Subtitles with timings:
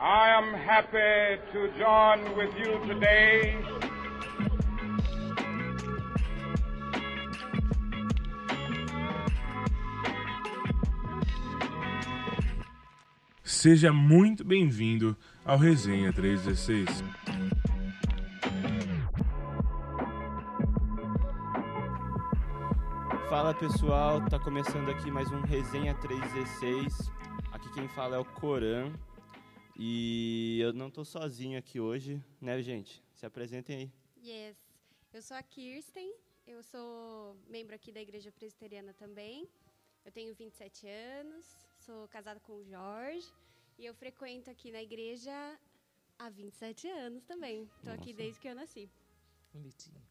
[0.00, 3.56] I am happy to join with you today
[13.42, 17.02] Seja muito bem-vindo ao Resenha 316.
[23.28, 27.10] Fala pessoal, tá começando aqui mais um Resenha 316.
[27.50, 28.92] Aqui quem fala é o Coran.
[29.80, 33.00] E eu não tô sozinho aqui hoje, né, gente?
[33.14, 33.92] Se apresentem aí.
[34.28, 34.56] Yes.
[35.14, 36.12] Eu sou a Kirsten,
[36.44, 39.48] eu sou membro aqui da Igreja Presbiteriana também.
[40.04, 41.46] Eu tenho 27 anos,
[41.78, 43.28] sou casada com o Jorge
[43.78, 45.32] e eu frequento aqui na igreja
[46.18, 47.70] há 27 anos também.
[47.76, 48.90] Estou aqui desde que eu nasci.
[49.54, 50.02] Bonitinho.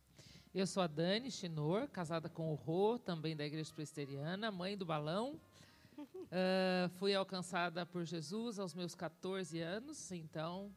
[0.56, 4.86] Eu sou a Dani Chinor, casada com o Rô, também da Igreja Presbiteriana, mãe do
[4.86, 5.38] balão.
[6.04, 10.74] Uh, fui alcançada por Jesus aos meus 14 anos, então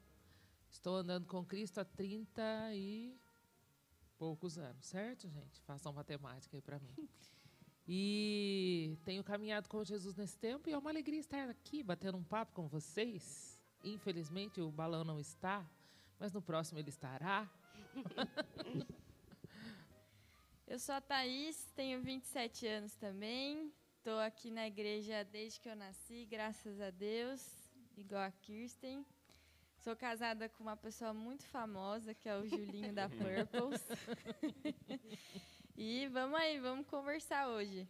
[0.71, 2.43] estou andando com Cristo há 30
[2.75, 3.19] e
[4.17, 5.61] poucos anos, certo, gente?
[5.63, 6.95] Façam matemática aí para mim.
[7.93, 12.23] E tenho caminhado com Jesus nesse tempo e é uma alegria estar aqui batendo um
[12.23, 13.59] papo com vocês.
[13.83, 15.69] Infelizmente o balão não está,
[16.17, 17.51] mas no próximo ele estará.
[20.69, 23.73] Eu sou a Thaís, tenho 27 anos também.
[24.01, 27.47] Estou aqui na igreja desde que eu nasci, graças a Deus,
[27.99, 29.05] igual a Kirsten.
[29.77, 33.83] Sou casada com uma pessoa muito famosa, que é o Julinho da Purples.
[35.77, 37.87] e vamos aí, vamos conversar hoje.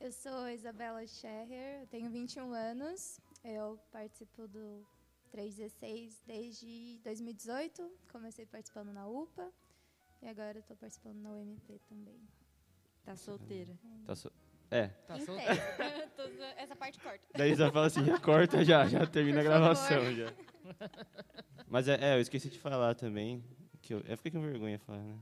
[0.00, 3.20] Eu sou Isabela Scherrer, eu tenho 21 anos.
[3.42, 4.86] Eu participo do
[5.32, 7.90] 316 desde 2018.
[8.12, 9.52] Comecei participando na UPA.
[10.22, 12.20] E agora estou participando na UMP também.
[13.04, 13.76] Tá solteira?
[14.06, 14.30] Tá so...
[14.72, 14.88] É.
[15.06, 15.54] Tá Em solteiro.
[16.16, 16.42] tese.
[16.56, 17.20] Essa parte corta.
[17.36, 20.32] Daí já fala assim, já corta já, já termina a Por gravação já.
[21.68, 23.42] Mas é, é, eu esqueci de falar também,
[23.80, 25.18] que eu, eu fiquei com vergonha de falar, né?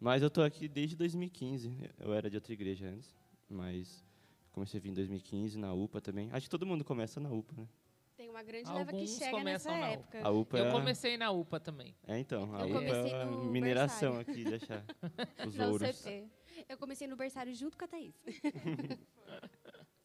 [0.00, 1.90] Mas eu tô aqui desde 2015.
[2.00, 3.14] Eu era de outra igreja antes,
[3.48, 4.04] mas
[4.52, 6.28] comecei a vir em 2015 na UPA também.
[6.32, 7.68] Acho que todo mundo começa na UPA, né?
[8.16, 9.92] Tem uma grande leva que Alguns chega nessa começam na UPA.
[10.18, 10.28] época.
[10.28, 11.94] A UPA Eu é, comecei na UPA também.
[12.06, 14.84] é então, a Eu UPA comecei é a no mineração aqui de achar
[15.46, 15.88] os ouros.
[15.88, 16.28] UCP.
[16.68, 18.14] Eu comecei no berçário junto com a Thaís.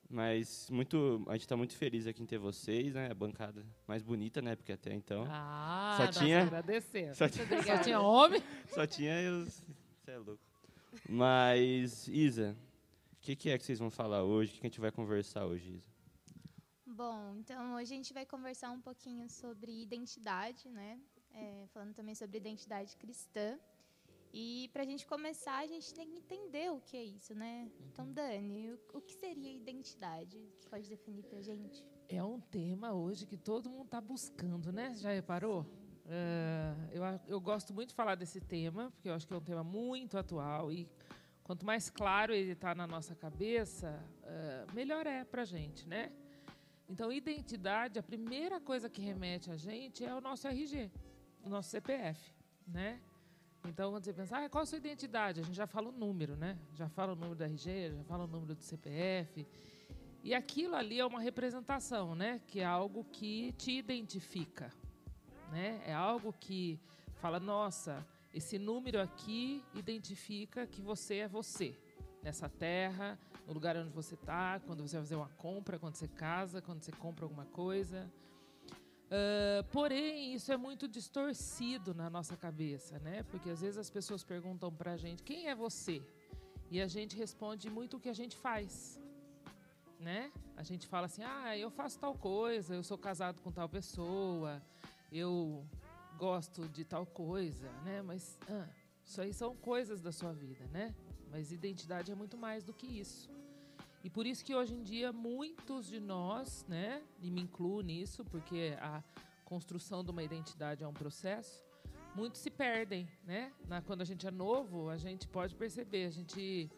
[0.10, 3.12] Mas muito, a gente está muito feliz aqui em ter vocês, né?
[3.12, 4.56] A bancada mais bonita, né?
[4.56, 7.18] Porque até então Ah, Só tinha- agradecemos.
[7.18, 8.42] só tinha, Só tinha homem?
[8.74, 9.62] só tinha os...
[10.00, 10.42] Você é louco.
[11.10, 12.56] Mas, Isa,
[13.14, 14.52] o que, que é que vocês vão falar hoje?
[14.52, 15.90] O que, que a gente vai conversar hoje, Isa?
[16.86, 21.00] Bom, então hoje a gente vai conversar um pouquinho sobre identidade, né?
[21.34, 23.60] É, falando também sobre identidade cristã.
[24.40, 27.72] E para a gente começar, a gente tem que entender o que é isso, né?
[27.92, 30.38] Então, Dani, o, o que seria identidade?
[30.60, 31.84] Você pode definir para a gente?
[32.08, 34.94] É um tema hoje que todo mundo está buscando, né?
[34.94, 35.66] Já reparou?
[36.06, 39.42] É, eu, eu gosto muito de falar desse tema, porque eu acho que é um
[39.42, 40.88] tema muito atual e
[41.44, 46.12] quanto mais claro ele está na nossa cabeça, é, melhor é para a gente, né?
[46.88, 50.92] Então, identidade, a primeira coisa que remete a gente é o nosso RG,
[51.44, 52.36] o nosso CPF,
[52.68, 53.02] né?
[53.68, 55.42] Então, quando você pensa, ah, qual a sua identidade?
[55.42, 56.58] A gente já fala o número, né?
[56.74, 59.46] Já fala o número do RG, já fala o número do CPF.
[60.24, 62.42] E aquilo ali é uma representação, né?
[62.48, 64.72] Que é algo que te identifica,
[65.52, 65.82] né?
[65.86, 66.80] É algo que
[67.16, 71.76] fala, nossa, esse número aqui identifica que você é você
[72.24, 76.08] nessa terra, no lugar onde você está, quando você vai fazer uma compra, quando você
[76.08, 78.10] casa, quando você compra alguma coisa.
[79.12, 83.24] Ah, porém, isso é muito distorcido na nossa cabeça, né?
[83.24, 86.02] Porque às vezes as pessoas perguntam para a gente quem é você
[86.70, 89.00] e a gente responde muito o que a gente faz
[90.00, 90.32] né?
[90.56, 94.62] A gente fala assim, ah, eu faço tal coisa, eu sou casado com tal pessoa,
[95.12, 95.66] eu
[96.18, 98.02] gosto de tal coisa, né?
[98.02, 98.38] Mas
[99.06, 100.96] isso aí são coisas da sua vida, né?
[101.30, 103.30] Mas identidade é muito mais do que isso.
[104.04, 108.24] E por isso que hoje em dia muitos de nós, né, e me incluo nisso,
[108.26, 109.04] porque a
[109.44, 111.64] construção de uma identidade é um processo,
[112.16, 113.54] muitos se perdem, né?
[113.68, 116.70] Na, quando a gente é novo, a gente pode perceber, a gente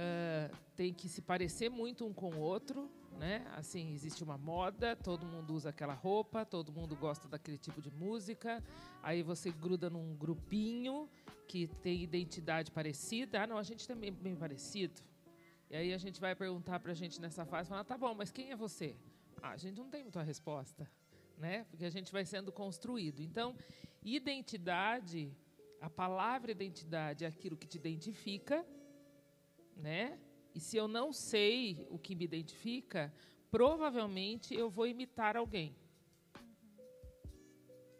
[0.00, 2.88] ah, tem que se parecer muito um com o outro,
[3.18, 3.44] né?
[3.56, 7.90] Assim, existe uma moda, todo mundo usa aquela roupa, todo mundo gosta daquele tipo de
[7.90, 8.62] música.
[9.02, 11.08] Aí você gruda num grupinho
[11.48, 13.42] que tem identidade parecida.
[13.42, 15.02] Ah, não, a gente também é bem parecido.
[15.70, 18.50] E aí a gente vai perguntar pra gente nessa fase, falar, tá bom, mas quem
[18.50, 18.96] é você?
[19.42, 20.90] Ah, a gente não tem muita resposta,
[21.36, 21.64] né?
[21.70, 23.20] Porque a gente vai sendo construído.
[23.20, 23.54] Então,
[24.02, 25.30] identidade,
[25.80, 28.66] a palavra identidade é aquilo que te identifica,
[29.76, 30.18] né?
[30.54, 33.12] E se eu não sei o que me identifica,
[33.50, 35.76] provavelmente eu vou imitar alguém.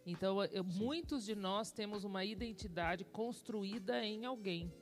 [0.06, 4.72] Então, eu, muitos de nós temos uma identidade construída em alguém.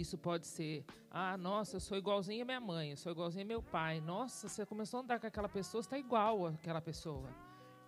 [0.00, 3.48] Isso pode ser, ah, nossa, eu sou igualzinho a minha mãe, eu sou igualzinho a
[3.48, 4.00] meu pai.
[4.00, 7.28] Nossa, você começou a andar com aquela pessoa, você está igual àquela pessoa.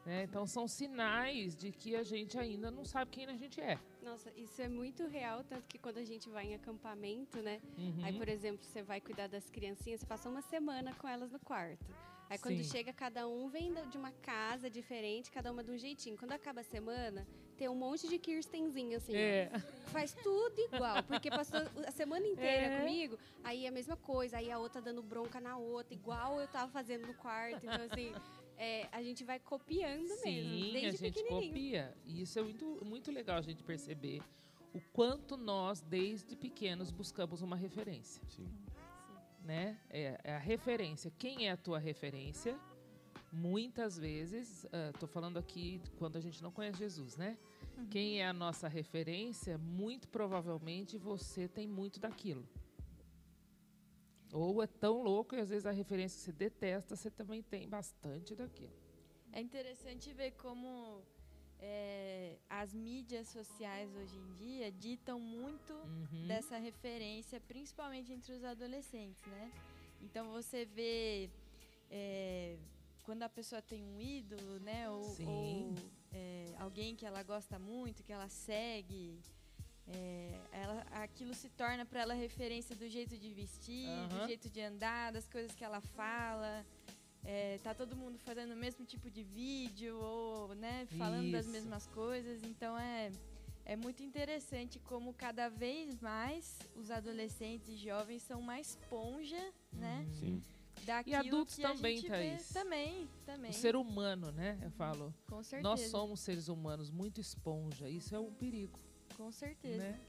[0.06, 0.22] Né?
[0.22, 3.78] Então, são sinais de que a gente ainda não sabe quem a gente é.
[4.02, 7.60] Nossa, isso é muito real, tanto que quando a gente vai em acampamento, né?
[7.76, 8.02] Uhum.
[8.02, 11.38] Aí, por exemplo, você vai cuidar das criancinhas, você passa uma semana com elas no
[11.38, 11.94] quarto.
[12.30, 12.64] Aí quando Sim.
[12.64, 16.16] chega, cada um vem de uma casa diferente, cada uma de um jeitinho.
[16.16, 17.26] Quando acaba a semana,
[17.56, 19.50] tem um monte de Kirstenzinho, assim, É.
[19.86, 22.80] faz tudo igual, porque passou a semana inteira É.
[22.80, 26.70] comigo, aí a mesma coisa, aí a outra dando bronca na outra, igual eu tava
[26.70, 27.64] fazendo no quarto.
[27.64, 28.12] Então, assim,
[28.58, 31.48] é, a gente vai copiando mesmo, Sim, desde a gente pequenininho.
[31.52, 31.96] copia.
[32.04, 34.20] E isso é muito, muito legal a gente perceber
[34.74, 38.22] o quanto nós, desde pequenos, buscamos uma referência.
[38.28, 38.46] Sim.
[39.48, 39.78] Né?
[39.88, 41.10] É, é a referência.
[41.18, 42.60] Quem é a tua referência?
[43.32, 47.38] Muitas vezes, estou falando aqui quando a gente não conhece Jesus, né?
[47.90, 52.46] Quem é a nossa referência, muito provavelmente você tem muito daquilo.
[54.34, 57.66] Ou é tão louco e às vezes a referência que você detesta, você também tem
[57.66, 58.76] bastante daquilo.
[59.32, 61.02] É interessante ver como
[61.60, 66.26] é, as mídias sociais hoje em dia ditam muito Uhum.
[66.26, 69.50] dessa referência, principalmente entre os adolescentes, né?
[70.02, 71.28] Então você vê
[71.90, 72.56] é,
[73.04, 74.88] quando a pessoa tem um ídolo, né?
[74.90, 75.74] Ou, ou,
[76.12, 79.18] é, alguém que ela gosta muito, que ela segue.
[79.90, 84.08] é, ela, aquilo se torna para ela referência do jeito de vestir, Aham.
[84.08, 86.64] do jeito de andar, das coisas que ela fala.
[87.30, 91.52] É, tá todo mundo fazendo o mesmo tipo de vídeo ou né, falando das Isso.
[91.52, 92.42] mesmas coisas.
[92.42, 93.12] Então é,
[93.66, 100.06] é muito interessante como cada vez mais os adolescentes e jovens são uma esponja, né?
[100.18, 100.42] Sim.
[100.86, 102.48] Daquilo adultos que também, a gente Thaís.
[102.48, 102.54] vê.
[102.60, 103.50] Também, também.
[103.50, 104.58] O ser humano, né?
[104.62, 105.12] Eu falo.
[105.28, 105.68] Com certeza.
[105.68, 107.90] Nós somos seres humanos muito esponja.
[107.90, 108.80] Isso é um perigo,
[109.18, 109.82] Com certeza.
[109.82, 110.00] né?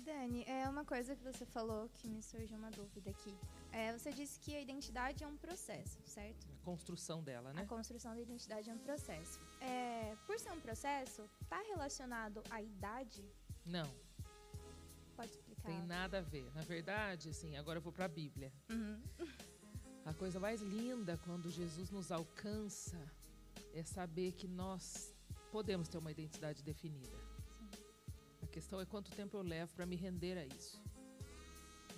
[0.00, 3.32] Dani, é uma coisa que você falou que me surgiu uma dúvida aqui.
[3.76, 6.46] É, você disse que a identidade é um processo, certo?
[6.60, 7.64] A construção dela, A né?
[7.66, 9.40] construção da identidade é um processo.
[9.60, 13.24] É, por ser um processo, está relacionado à idade?
[13.66, 13.90] Não,
[15.16, 15.64] Pode explicar?
[15.66, 16.48] tem nada a ver.
[16.54, 18.52] Na verdade, assim, agora eu vou para a Bíblia.
[18.70, 19.02] Uhum.
[20.04, 22.96] A coisa mais linda quando Jesus nos alcança
[23.72, 25.12] é saber que nós
[25.50, 27.16] podemos ter uma identidade definida.
[28.40, 30.80] A questão é quanto tempo eu levo para me render a isso.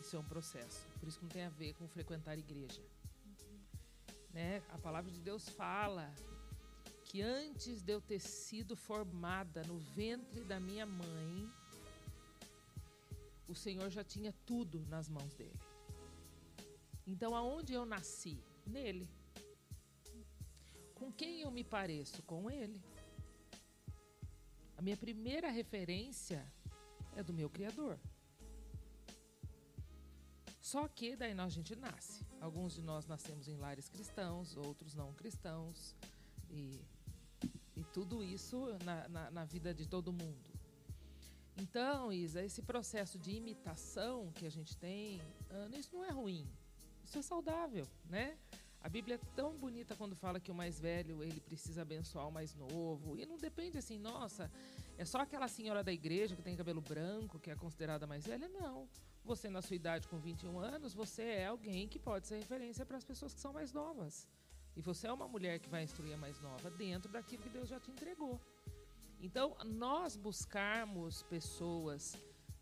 [0.07, 0.87] Isso é um processo.
[1.01, 2.81] Por isso que não tem a ver com frequentar igreja.
[4.33, 4.63] Né?
[4.69, 6.15] A palavra de Deus fala
[7.03, 11.51] que antes de eu ter sido formada no ventre da minha mãe,
[13.49, 15.59] o Senhor já tinha tudo nas mãos dele.
[17.05, 18.39] Então, aonde eu nasci?
[18.65, 19.09] Nele.
[20.95, 22.23] Com quem eu me pareço?
[22.23, 22.81] Com ele.
[24.77, 26.47] A minha primeira referência
[27.17, 27.99] é do meu Criador.
[30.67, 32.27] Só que daí nós, a gente nasce.
[32.41, 35.95] Alguns de nós nascemos em lares cristãos, outros não cristãos.
[36.51, 36.81] E,
[37.77, 40.51] e tudo isso na, na, na vida de todo mundo.
[41.57, 45.21] Então, Isa, esse processo de imitação que a gente tem,
[45.79, 46.45] isso não é ruim.
[47.05, 48.37] Isso é saudável, né?
[48.81, 52.33] A Bíblia é tão bonita quando fala que o mais velho ele precisa abençoar o
[52.33, 53.17] mais novo.
[53.17, 54.51] E não depende assim, nossa,
[54.99, 58.49] é só aquela senhora da igreja que tem cabelo branco que é considerada mais velha.
[58.49, 58.89] Não.
[59.27, 62.97] Você, na sua idade com 21 anos, você é alguém que pode ser referência para
[62.97, 64.29] as pessoas que são mais novas.
[64.77, 67.69] E você é uma mulher que vai instruir a mais nova dentro daquilo que Deus
[67.69, 68.41] já te entregou.
[69.21, 72.15] Então, nós buscarmos pessoas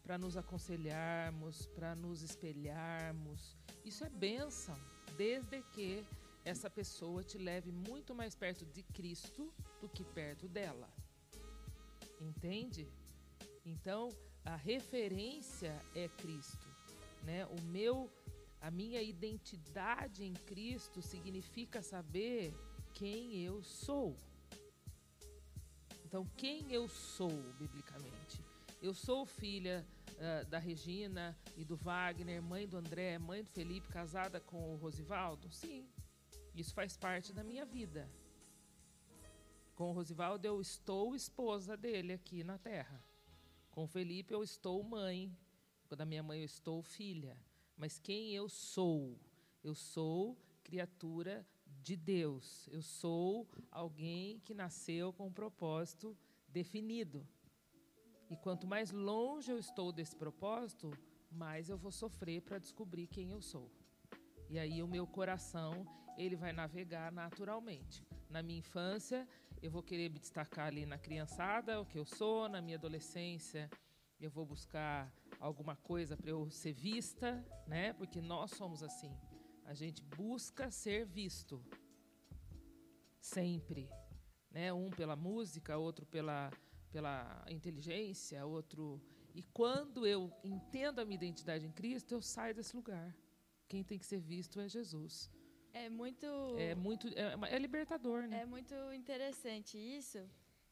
[0.03, 4.79] para nos aconselharmos, para nos espelharmos, isso é bênção,
[5.19, 6.03] desde que
[6.47, 9.53] essa pessoa te leve muito mais perto de Cristo
[9.83, 10.89] do que perto dela.
[12.19, 12.89] Entende?
[13.67, 14.09] Então,
[14.45, 16.69] a referência é Cristo,
[17.25, 17.47] né?
[17.47, 18.11] O meu
[18.61, 22.55] a minha identidade em Cristo significa saber
[22.95, 24.17] quem eu sou.
[26.03, 28.43] Então, quem eu sou, biblicamente?
[28.81, 33.89] Eu sou filha uh, da Regina e do Wagner, mãe do André, mãe do Felipe,
[33.89, 35.51] casada com o Rosivaldo?
[35.51, 35.87] Sim,
[36.55, 38.09] isso faz parte da minha vida.
[39.75, 43.05] Com o Rosivaldo, eu estou esposa dele aqui na terra.
[43.75, 45.37] Com Felipe, eu estou mãe.
[45.89, 47.37] Com a minha mãe, eu estou filha.
[47.77, 49.19] Mas quem eu sou?
[49.65, 51.45] Eu sou criatura
[51.83, 52.69] de Deus.
[52.71, 56.17] Eu sou alguém que nasceu com um propósito
[56.47, 57.27] definido.
[58.31, 60.97] E quanto mais longe eu estou desse propósito,
[61.29, 63.69] mais eu vou sofrer para descobrir quem eu sou.
[64.49, 65.85] E aí o meu coração,
[66.17, 68.07] ele vai navegar naturalmente.
[68.31, 69.27] Na minha infância,
[69.65, 73.71] eu vou querer me destacar ali na criançada, o que eu sou, na minha adolescência,
[74.21, 77.95] eu vou buscar alguma coisa para eu ser vista, né?
[77.95, 79.11] Porque nós somos assim.
[79.65, 81.65] A gente busca ser visto.
[83.19, 83.89] Sempre,
[84.51, 84.71] né?
[84.71, 86.53] Um pela música, outro pela
[86.91, 89.01] pela inteligência, outro
[89.35, 93.17] e quando eu entendo a minha identidade em Cristo, eu saio desse lugar.
[93.67, 95.31] Quem tem que ser visto é Jesus.
[95.75, 96.27] É muito.
[96.59, 97.09] É muito.
[97.09, 98.43] É, é libertador, né?
[98.43, 100.19] É muito interessante isso.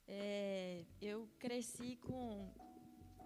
[0.06, 2.48] É, eu cresci com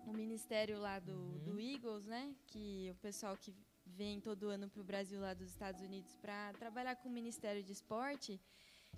[0.06, 1.38] o ministério lá do, Uhum.
[1.44, 2.34] do Eagles, né?
[2.46, 3.54] Que o pessoal que
[3.84, 7.62] vem todo ano para o Brasil lá dos Estados Unidos para trabalhar com o Ministério
[7.62, 8.40] de Esporte.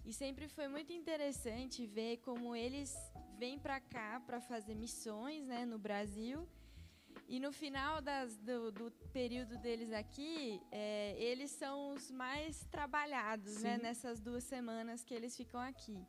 [0.05, 2.95] E sempre foi muito interessante ver como eles
[3.39, 6.49] vêm para cá para fazer missões, né, no Brasil.
[7.29, 13.63] E no final das, do, do período deles aqui, é, eles são os mais trabalhados,
[13.63, 16.03] né, nessas duas semanas que eles ficam aqui.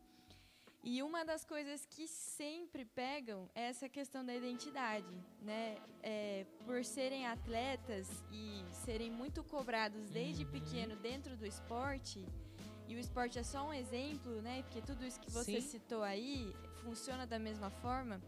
[0.81, 5.75] E uma das coisas que sempre pegam é essa questão da identidade, né?
[6.01, 12.25] É, por serem atletas e serem muito cobrados desde pequeno dentro do esporte,
[12.87, 14.63] e o esporte é só um exemplo, né?
[14.63, 15.67] Porque tudo isso que você Sim.
[15.67, 18.19] citou aí funciona da mesma forma.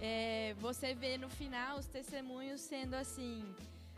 [0.00, 3.44] É, você vê no final os testemunhos sendo assim: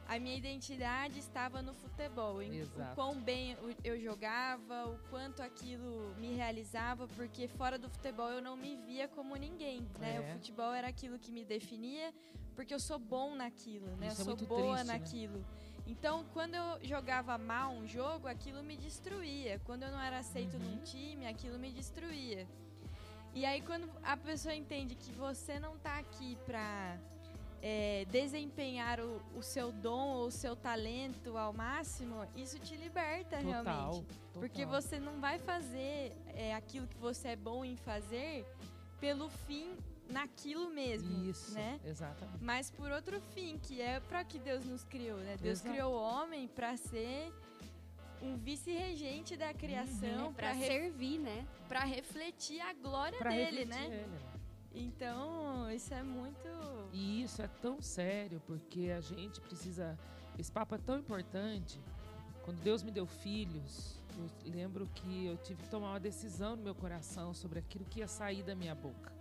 [0.09, 6.14] a minha identidade estava no futebol, em- o quão bem eu- jogava, o quanto aquilo
[6.19, 10.16] me realizava, porque fora do futebol eu não me via como ninguém, né?
[10.16, 10.21] É.
[10.21, 12.12] O futebol era aquilo que me definia,
[12.57, 14.09] porque eu sou bom naquilo, né?
[14.09, 14.92] Isso é eu sou muito boa triste, né?
[14.99, 15.45] naquilo.
[15.87, 19.61] Então, quando eu jogava mal um jogo, aquilo me destruía.
[19.64, 20.62] Quando eu não era aceito Uhum.
[20.76, 22.47] num time, aquilo me destruía.
[23.35, 26.99] E aí, quando a pessoa entende que você não tá aqui pra
[27.63, 33.37] é, desempenhar o, o seu dom ou o seu talento ao máximo, isso te liberta
[33.39, 34.07] Total, realmente.
[34.35, 34.81] Porque total.
[34.83, 38.45] você não vai fazer é, aquilo que você é bom em fazer
[38.99, 39.77] pelo fim
[40.09, 41.79] naquilo mesmo, Isso, né?
[41.85, 42.43] exatamente.
[42.43, 45.37] Mas por outro fim, que é para que Deus nos criou, né?
[45.41, 45.71] Deus Exato.
[45.71, 47.33] criou o homem para ser
[48.23, 50.33] um vice-regente da criação, Uhum.
[50.33, 51.47] para Para servir, né?
[51.69, 53.85] para refletir a glória Pra dele, né?
[53.87, 54.19] ele, né?
[54.75, 56.49] Então, isso é muito
[56.93, 59.99] E isso é tão sério, porque a gente precisa.
[60.39, 61.81] Esse papo é tão importante.
[62.45, 63.99] Quando Deus me deu filhos,
[64.45, 68.00] eu lembro que eu tive que tomar uma decisão no meu coração sobre aquilo que
[68.00, 69.12] ia sair da minha boca.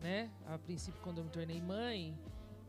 [0.00, 0.30] Né?
[0.46, 2.16] A princípio, quando eu me tornei mãe,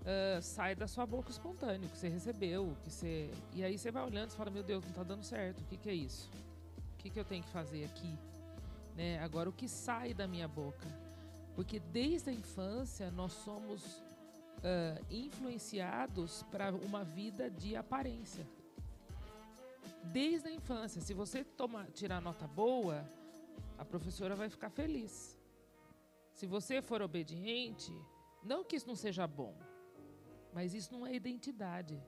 [0.06, 3.32] ah, sai da sua boca espontâneo, que você recebeu, que você.
[3.54, 5.78] E aí você vai olhando e fala, meu Deus, não está dando certo, o que,
[5.78, 6.30] que é isso?
[6.94, 8.18] O que, que eu tenho que fazer aqui?
[8.96, 9.20] Né?
[9.20, 10.88] Agora, o que sai da minha boca?
[11.56, 14.04] Porque desde a infância nós somos
[14.64, 18.46] ah, influenciados para uma vida de aparência.
[20.04, 23.10] Desde a infância, se você tomar, tirar nota boa,
[23.78, 25.40] a professora vai ficar feliz.
[26.34, 27.94] Se você for obediente,
[28.44, 29.56] não que isso não seja bom,
[30.54, 32.02] mas isso não é identidade.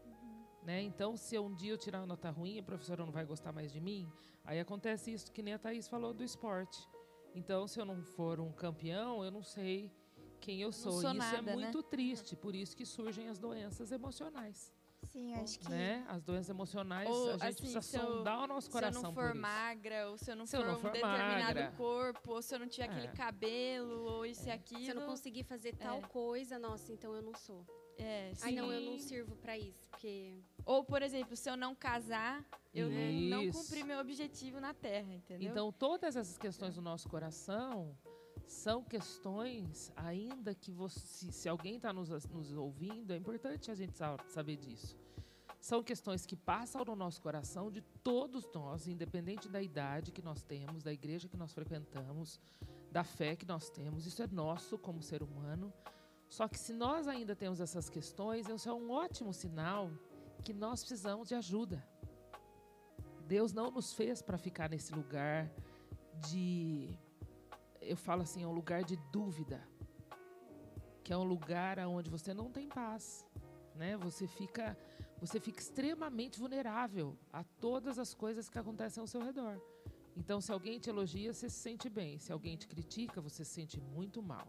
[0.64, 0.82] Né?
[0.82, 3.72] Então, se um dia eu tirar uma nota ruim, a professora não vai gostar mais
[3.72, 4.12] de mim,
[4.44, 6.80] aí acontece isso que nem a Thaís falou do esporte.
[7.36, 9.92] Então, se eu não for um campeão, eu não sei
[10.40, 10.94] quem eu sou.
[10.94, 11.54] sou e isso nada, é né?
[11.54, 14.74] muito triste, por isso que surgem as doenças emocionais.
[15.16, 16.06] Sim, acho que Né?
[16.10, 18.72] As doenças emocionais, Ou, a gente assim, precisa se eu- sondar o nosso se eu
[18.74, 19.38] coração não for isso.
[19.42, 21.72] magra, ou se eu não Se for eu não um for determinado magra.
[21.78, 23.12] corpo, ou se eu não tiver aquele É.
[23.12, 24.82] cabelo, ou isso e aquilo.
[24.84, 26.02] Se eu não conseguir fazer tal É.
[26.02, 27.66] coisa, nossa, então eu não sou.
[27.98, 29.08] É, Ai, não, eu não Sim.
[29.08, 32.44] sirvo pra isso, porque Ou, por exemplo, se eu não casar,
[32.74, 33.58] eu não, não Isso.
[33.58, 35.50] cumpri meu objetivo na Terra, entendeu?
[35.50, 37.98] Então, todas essas questões do nosso coração
[38.48, 43.96] são questões, ainda que você, se, alguém está nos, nos ouvindo, é importante a gente
[43.96, 44.98] sa- saber disso.
[45.66, 50.44] São questões que passam no nosso coração de todos nós, independente da idade que nós
[50.44, 52.40] temos, da igreja que nós frequentamos,
[52.92, 54.06] da fé que nós temos.
[54.06, 55.74] Isso é nosso como ser humano.
[56.30, 59.90] Só que se nós ainda temos essas questões, isso é um ótimo sinal
[60.44, 61.84] que nós precisamos de ajuda.
[63.28, 65.50] Deus não nos fez para ficar nesse lugar
[66.30, 66.96] de
[67.82, 69.68] eu falo assim, é um lugar de dúvida.
[71.04, 73.26] Que é um lugar onde você não tem paz,
[73.74, 73.98] né?
[73.98, 74.78] Você fica
[75.20, 79.60] você fica extremamente vulnerável a todas as coisas que acontecem ao seu redor.
[80.16, 82.18] Então, se alguém te elogia, você se sente bem.
[82.20, 84.48] Se alguém te critica, você se sente muito mal.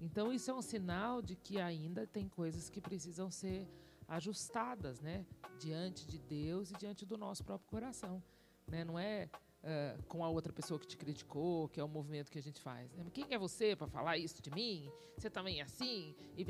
[0.00, 3.68] Então, isso é um sinal de que ainda tem coisas que precisam ser
[4.08, 5.26] ajustadas, né?
[5.58, 8.22] Diante de Deus e diante do nosso próprio coração.
[8.66, 8.84] Né?
[8.84, 9.28] Não é
[9.64, 12.60] ah, com a outra pessoa que te criticou, que é o movimento que a gente
[12.60, 12.92] faz.
[12.92, 13.04] Né?
[13.12, 14.90] Quem é você para falar isso de mim?
[15.16, 16.16] Você também é assim?
[16.36, 16.44] E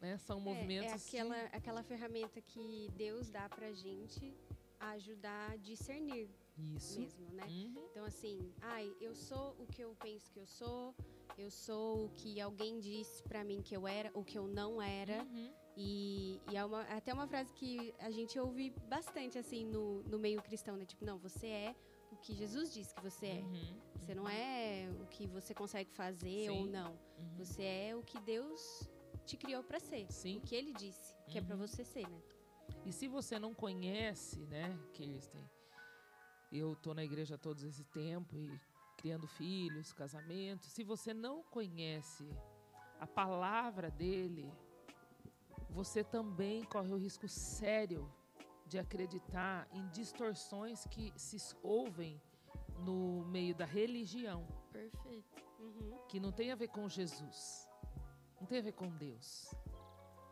[0.00, 0.16] né?
[0.18, 4.34] São é, movimentos é que- aquela, aquela ferramenta que Deus dá pra gente
[4.80, 7.00] ajudar a discernir Isso.
[7.00, 7.46] mesmo, né?
[7.46, 7.86] Uhum.
[7.90, 10.94] Então, assim, ai, eu sou o que eu penso que eu sou,
[11.38, 14.80] eu sou o que alguém disse pra mim que eu era, o que eu não
[14.82, 15.22] era.
[15.24, 15.52] Uhum.
[15.76, 20.18] E, e é uma, até uma frase que a gente ouve bastante, assim, no, no
[20.18, 20.84] meio cristão, né?
[20.84, 21.74] Tipo, não, você é
[22.12, 23.40] o que Jesus disse que você é.
[23.40, 23.80] Uhum.
[23.98, 26.70] Você não é o que você consegue fazer ou Sim.
[26.70, 26.92] não.
[26.92, 27.34] Uhum.
[27.38, 28.88] Você é o que Deus
[29.24, 30.10] te criou pra ser.
[30.10, 30.38] Sim.
[30.38, 31.56] O que ele disse que é Uhum.
[31.56, 32.20] você ser, né?
[32.84, 35.48] E se você não conhece, né, Kirsten?
[36.52, 38.60] Eu tô na igreja todo esse tempo e
[38.96, 40.66] criando filhos, casamento.
[40.66, 42.28] Se você não conhece
[43.00, 44.50] a palavra dele,
[45.68, 48.10] você também corre o risco sério
[48.66, 52.20] de acreditar em distorções que se ouvem
[52.78, 55.42] no meio da religião, Perfeito.
[55.58, 55.98] Uhum.
[56.08, 57.68] que não tem a ver com Jesus,
[58.40, 59.54] não tem a ver com Deus,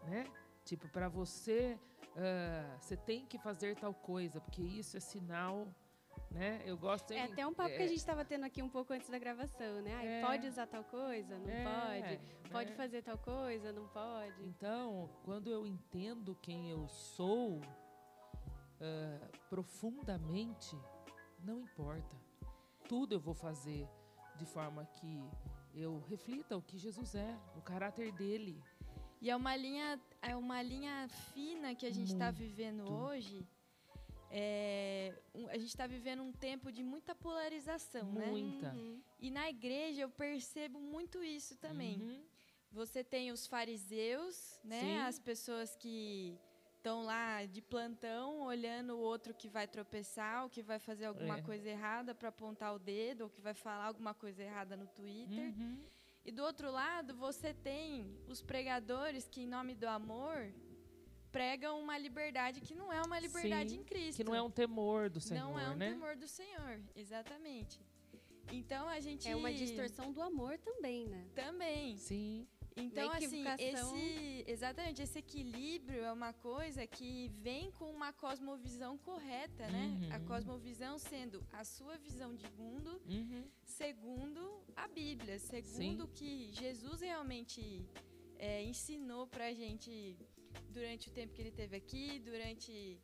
[0.04, 0.24] né?
[0.64, 1.78] Tipo, para você,
[2.16, 5.66] ah, você tem que fazer tal coisa, porque isso é sinal,
[6.30, 6.62] né?
[6.64, 7.12] Eu gosto.
[7.12, 9.18] É até um papo que é, a gente estava tendo aqui um pouco antes da
[9.18, 9.94] gravação, né?
[9.94, 10.20] Ai, É.
[10.22, 11.38] pode usar tal coisa?
[11.38, 12.50] Não é, pode.
[12.50, 12.76] Pode né?
[12.76, 13.72] fazer tal coisa?
[13.72, 14.42] Não pode.
[14.44, 17.60] Então, quando eu entendo quem eu sou
[18.80, 20.76] ah, profundamente,
[21.44, 22.16] não importa.
[22.88, 23.88] Tudo eu vou fazer
[24.36, 25.22] de forma que
[25.74, 28.62] eu reflita o que Jesus é, o caráter dele.
[29.20, 33.46] E é uma linha, é uma linha fina que a gente está vivendo hoje.
[34.30, 35.14] É,
[35.50, 38.26] a gente está vivendo um tempo de muita polarização, né?
[38.26, 38.72] Muita.
[38.72, 39.00] Uhum.
[39.20, 42.00] E na igreja eu percebo muito isso também.
[42.00, 42.24] Uhum.
[42.72, 44.80] Você tem os fariseus, né?
[44.80, 44.98] Sim.
[45.00, 46.38] As pessoas que
[46.82, 51.38] estão lá de plantão olhando o outro que vai tropeçar, ou que vai fazer alguma
[51.38, 51.42] É.
[51.42, 55.54] coisa errada para apontar o dedo, ou que vai falar alguma coisa errada no Twitter.
[55.56, 55.78] Uhum.
[56.24, 60.52] E do outro lado, você tem os pregadores que, em nome do amor,
[61.30, 64.16] pregam uma liberdade que não é uma liberdade Sim, em Cristo.
[64.16, 65.90] Que não é um temor do Senhor, Não é um né?
[65.92, 67.80] temor do Senhor, exatamente.
[68.50, 71.26] Então a gente É uma distorção do amor também, né?
[71.34, 71.96] também.
[71.96, 72.46] Sim.
[72.76, 79.68] Então assim, esse exatamente esse equilíbrio é uma coisa que vem com uma cosmovisão correta,
[79.68, 79.98] né?
[80.10, 80.24] A Uhum.
[80.26, 83.44] cosmovisão sendo a sua visão de mundo Uhum.
[83.64, 84.40] segundo
[84.74, 87.86] a Bíblia, segundo o que Jesus realmente
[88.38, 90.16] é, ensinou pra gente
[90.70, 92.98] durante o tempo que ele teve aqui, durante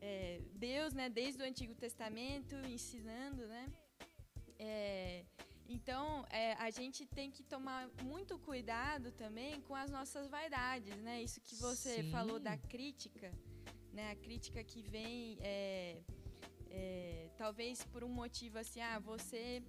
[0.00, 3.72] é, Deus, né, desde o Antigo Testamento, ensinando, né?
[4.58, 5.24] É,
[5.72, 11.22] então, é, a gente tem que tomar muito cuidado também com as nossas vaidades, né?
[11.22, 12.10] Isso que você Sim.
[12.10, 13.32] falou da crítica,
[13.92, 14.10] né?
[14.10, 16.02] A crítica que vem, é,
[16.70, 19.62] é, talvez por um motivo assim, ah, você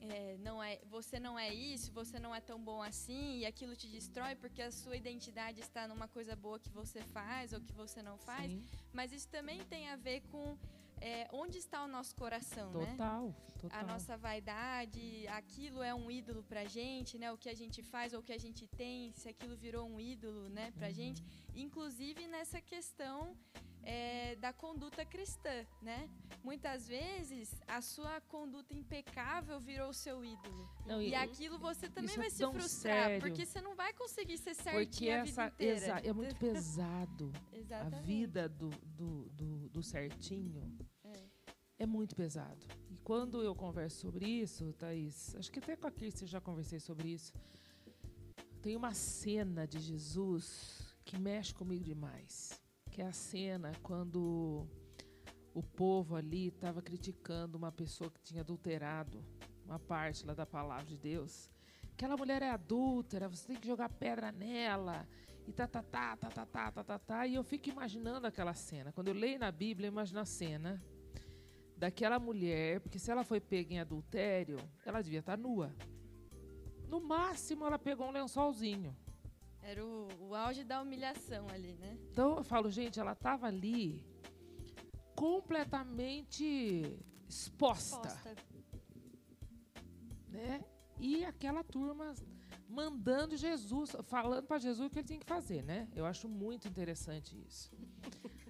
[0.00, 3.74] é, não é, você não é isso, você não é tão bom assim, e aquilo
[3.74, 7.72] te destrói porque a sua identidade está numa coisa boa que você faz ou que
[7.72, 8.52] você não faz.
[8.52, 8.64] Sim.
[8.92, 10.56] Mas isso também tem a ver com
[11.00, 12.86] é, onde está o nosso coração, né?
[12.86, 13.80] Total, total.
[13.80, 17.32] a nossa vaidade, aquilo é um ídolo pra gente, né?
[17.32, 20.00] O que a gente faz ou o que a gente tem, se aquilo virou um
[20.00, 21.22] ídolo, né, pra gente.
[21.56, 23.36] Inclusive nessa questão
[23.82, 26.10] é, da conduta cristã, né?
[26.42, 30.68] Muitas vezes a sua conduta impecável virou o seu ídolo.
[30.84, 33.20] Não, E, aquilo você também é vai se tão frustrar, sério.
[33.20, 36.00] porque você não vai conseguir ser certinho a vida inteira.
[36.04, 37.32] é muito pesado.
[37.70, 40.62] A vida do, do, do, do certinho
[41.04, 41.22] É.
[41.80, 42.66] é muito pesado.
[42.90, 46.80] E quando eu converso sobre isso, Thaís, acho que até com a Kirsten já conversei
[46.80, 47.32] sobre isso.
[48.60, 52.60] Tem uma cena de Jesus que mexe comigo demais.
[52.90, 54.66] Que é a cena quando
[55.54, 59.24] o povo ali estava criticando uma pessoa que tinha adulterado
[59.64, 61.50] uma parte lá da palavra de Deus.
[61.92, 65.08] Aquela mulher é adúltera, você tem que jogar pedra nela.
[65.46, 67.26] E tá, tá, tá, tá, tá, tá, tá, tá, tá.
[67.26, 68.92] E eu fico imaginando aquela cena.
[68.92, 70.82] Quando eu leio na Bíblia, eu imagino a cena
[71.76, 75.74] daquela mulher, porque se ela foi pega em adultério, ela devia estar nua.
[76.88, 78.96] No máximo, ela pegou um lençolzinho.
[79.66, 81.98] Era o, o auge da humilhação ali, né?
[82.12, 84.06] Então eu falo, gente, ela estava ali
[85.16, 86.96] completamente
[87.28, 88.36] exposta, Posta.
[90.28, 90.64] né?
[91.00, 92.14] E aquela turma
[92.68, 95.88] mandando Jesus, falando para Jesus o que ele tinha que fazer, né?
[95.96, 97.72] Eu acho muito interessante isso.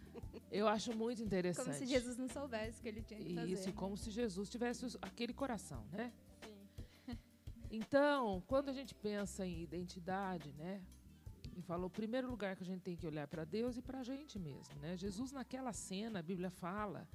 [0.51, 1.67] Eu acho muito interessante.
[1.67, 3.53] Como se Jesus não soubesse o que ele tinha que fazer.
[3.53, 6.13] Isso, e como se Jesus tivesse aquele coração, né?
[7.05, 7.19] Sim.
[7.71, 10.83] Então, quando a gente pensa em identidade, né?
[11.57, 14.01] E falou, o primeiro lugar que a gente tem que olhar para Deus e para
[14.01, 14.95] a gente mesmo, né?
[14.95, 17.09] Jesus naquela cena, a Bíblia fala,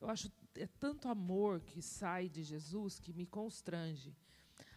[0.00, 4.16] eu acho é tanto amor que sai de Jesus que me constrange.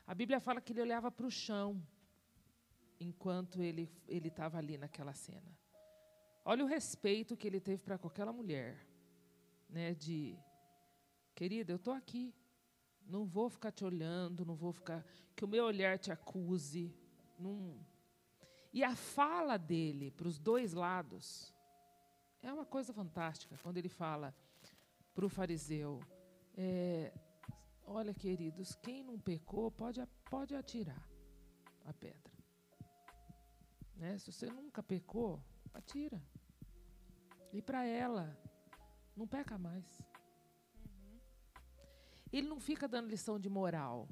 [0.08, 1.82] A Bíblia fala que ele olhava para o chão
[3.00, 5.58] enquanto ele estava ali naquela cena.
[6.44, 8.88] Olha o respeito que ele teve para aquela mulher,
[9.70, 9.94] né?
[9.94, 10.36] De
[11.36, 12.34] querida, eu estou aqui.
[13.06, 15.06] Não vou ficar te olhando, não vou ficar.
[15.36, 16.92] Que o meu olhar te acuse.
[17.38, 17.80] Não.
[18.74, 21.54] E a fala dele para os dois lados
[22.42, 23.58] é uma coisa fantástica.
[23.62, 24.34] Quando ele fala
[25.14, 26.00] para o fariseu:
[26.56, 27.14] é,
[27.86, 31.06] Olha, queridos, quem não pecou pode, pode atirar
[31.86, 32.32] a pedra.
[33.98, 34.18] Né?
[34.18, 36.22] Se você nunca pecou, atira.
[37.52, 38.38] E para ela,
[39.16, 39.86] não peca mais.
[40.86, 41.20] Uhum.
[42.32, 44.08] Ele não fica dando lição de moral.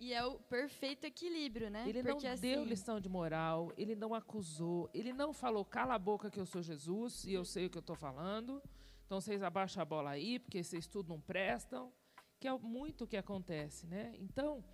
[0.00, 1.86] E é o perfeito equilíbrio, né?
[1.86, 2.40] Ele Porque não assim...
[2.40, 6.46] deu lição de moral, ele não acusou, ele não falou, cala a boca que eu
[6.46, 8.62] sou Jesus e eu sei o que eu estou falando.
[9.04, 11.92] Então vocês abaixam a bola aí, porque vocês tudo não prestam
[12.40, 14.14] que é muito o que acontece, né?
[14.18, 14.64] Então,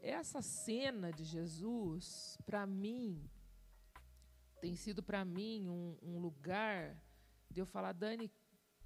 [0.00, 3.22] essa cena de Jesus, para mim,
[4.62, 6.96] tem sido para mim um, um, lugar
[7.50, 8.32] de eu falar, Dani,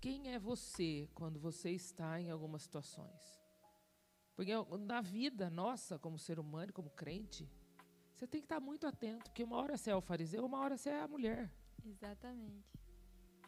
[0.01, 3.46] quem é você quando você está em algumas situações?
[4.37, 7.51] Porque na vida nossa, como ser humano, como crente,
[8.15, 10.77] você tem que estar muito atento, porque uma hora você é o fariseu, uma hora
[10.77, 11.51] você é a mulher.
[11.85, 12.65] Exatamente.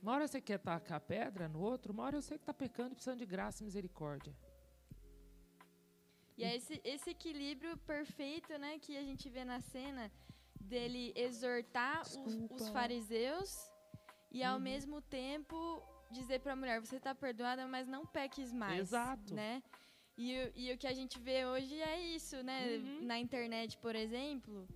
[0.03, 2.55] Uma hora você quer tacar a pedra no outro, uma hora eu sei que está
[2.55, 4.35] pecando e precisando de graça e misericórdia.
[6.38, 10.11] E é esse, esse equilíbrio perfeito, né, que a gente vê na cena
[10.61, 12.16] dele exortar os,
[12.51, 13.70] os, fariseus
[14.31, 14.62] e ao uhum.
[14.62, 18.81] mesmo tempo dizer para a mulher, você está perdoada, mas não peques mais.
[18.81, 19.35] Exato.
[19.35, 19.62] Né?
[20.18, 22.76] E, e, o que a gente vê hoje é isso, né?
[22.76, 23.07] Uhum.
[23.07, 24.66] Na internet, por exemplo,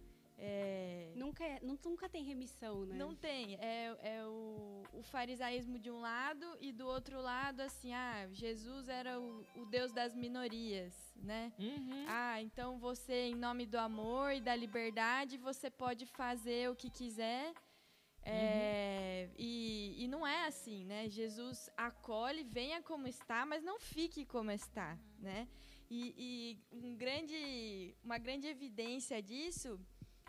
[0.44, 1.12] é...
[1.14, 2.96] Nunca, é, nunca tem remissão, né?
[2.96, 3.54] Não tem.
[3.60, 8.88] É, é o, o, farisaísmo de um lado e do outro lado, assim, ah, Jesus
[8.88, 11.52] era o, o Deus das minorias, né?
[11.60, 12.04] Uhum.
[12.08, 16.90] Ah, então você, em nome do amor e da liberdade, você pode fazer o que
[16.90, 17.52] quiser.
[18.24, 19.34] É, uhum.
[19.38, 21.08] e, e não é assim, né?
[21.08, 25.48] Jesus acolhe, venha como está, mas não fique como está, né?
[25.90, 29.78] E, e um grande, uma grande evidência disso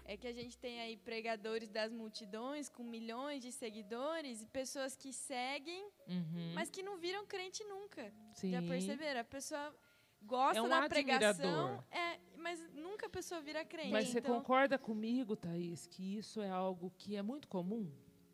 [0.05, 4.95] é que a gente tem aí pregadores das multidões com milhões de seguidores e pessoas
[4.95, 6.51] que seguem, uhum.
[6.53, 8.13] mas que não viram crente nunca.
[8.33, 8.51] Sim.
[8.51, 9.21] Já perceberam?
[9.21, 9.73] A pessoa
[10.21, 13.91] gosta é um da pregação, é, mas nunca a pessoa vira crente.
[13.91, 14.21] Mas então...
[14.21, 17.89] você concorda comigo, Thaís, que isso é algo que é muito comum?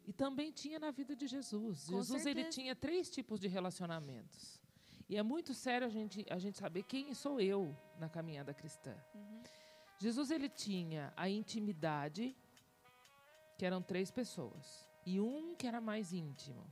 [0.05, 1.85] E também tinha na vida de Jesus.
[1.85, 2.29] Com Jesus certeza.
[2.29, 4.59] ele tinha três tipos de relacionamentos.
[5.07, 8.95] E é muito sério a gente, a gente saber quem sou eu na caminhada cristã.
[9.13, 9.43] Uhum.
[9.99, 12.35] Jesus ele tinha a intimidade,
[13.57, 16.65] que eram três pessoas, e um que era mais íntimo,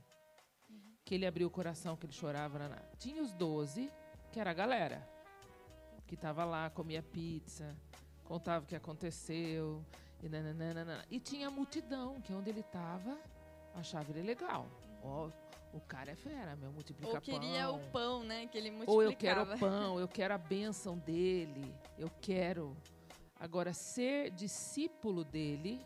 [0.68, 0.96] uhum.
[1.04, 2.58] que ele abriu o coração, que ele chorava.
[2.58, 2.82] Naná.
[2.98, 3.90] Tinha os doze,
[4.32, 5.08] que era a galera,
[6.08, 7.76] que estava lá, comia pizza,
[8.24, 9.84] contava o que aconteceu,
[10.20, 11.04] e, nananana.
[11.08, 13.16] e tinha a multidão, que onde ele estava,
[13.76, 14.66] achava ele legal.
[15.04, 15.30] Oh,
[15.72, 17.76] o cara é fera, meu, multiplica Ou queria pão.
[17.76, 18.96] o pão, né, que ele multiplicava.
[18.96, 22.76] Ou eu quero o pão, eu quero a bênção dele, eu quero
[23.40, 25.80] Agora, ser discípulo dele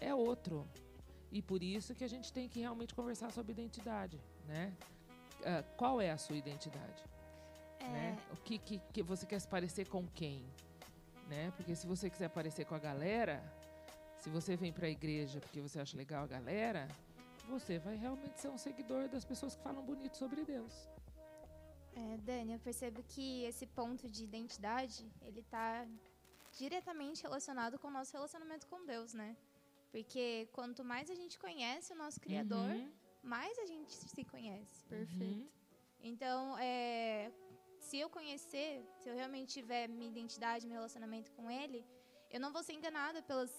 [0.00, 0.68] é outro.
[1.30, 4.76] E por isso que a gente tem que realmente conversar sobre identidade, né?
[5.40, 7.04] Uh, qual é a sua identidade?
[7.82, 7.88] É...
[7.88, 8.18] Né?
[8.32, 10.44] O que, que, que você quer se parecer com quem?
[11.28, 11.52] Né?
[11.56, 13.42] Porque se você quiser parecer com a galera,
[14.18, 16.88] se você vem para a igreja porque você acha legal a galera,
[17.48, 20.88] você vai realmente ser um seguidor das pessoas que falam bonito sobre Deus.
[21.94, 25.86] É, Dani, eu percebo que esse ponto de identidade, ele está
[26.58, 29.36] diretamente relacionado com o nosso relacionamento com Deus, né?
[29.90, 32.90] Porque quanto mais a gente conhece o nosso Criador, uhum.
[33.22, 34.84] mais a gente se conhece.
[34.88, 35.40] Perfeito.
[35.40, 35.48] Uhum.
[36.02, 37.30] Então, é,
[37.86, 41.84] se eu conhecer, se eu realmente tiver minha identidade, meu relacionamento com Ele,
[42.30, 43.52] eu não vou ser enganada pelas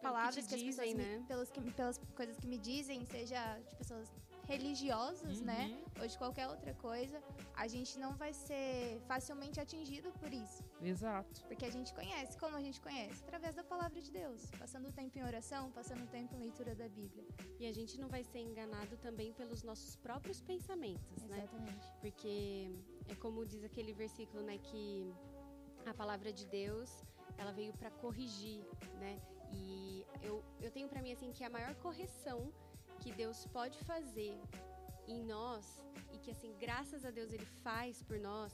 [0.00, 1.18] palavras que, que, as dizem, pessoas né?
[1.18, 4.08] me, pelas, que, pelas coisas que me dizem, seja de pessoas
[4.52, 5.64] religiosos, né?
[5.64, 5.78] uhum.
[5.78, 5.84] né?
[6.00, 7.22] Ou de qualquer outra coisa,
[7.54, 10.62] a gente não vai ser facilmente atingido por isso.
[10.80, 11.44] Exato.
[11.48, 12.38] Porque a gente conhece.
[12.38, 13.22] Como a gente conhece?
[13.24, 14.50] Através da palavra de Deus.
[14.58, 17.24] Passando o tempo em oração, passando o tempo em leitura da Bíblia.
[17.58, 21.30] E a gente não vai ser enganado também pelos nossos próprios pensamentos, Exatamente.
[21.30, 21.42] né?
[21.44, 21.86] Exatamente.
[22.00, 22.70] Porque
[23.08, 24.58] é como diz aquele versículo, né?
[24.58, 25.12] Que
[25.86, 26.90] a palavra de Deus,
[27.36, 28.64] ela veio para corrigir,
[28.98, 29.20] né?
[29.52, 32.52] E eu, eu tenho para mim, assim, que a maior correção
[33.02, 34.34] que Deus pode fazer
[35.08, 35.64] em nós
[36.14, 38.52] e que assim, graças a Deus ele faz por nós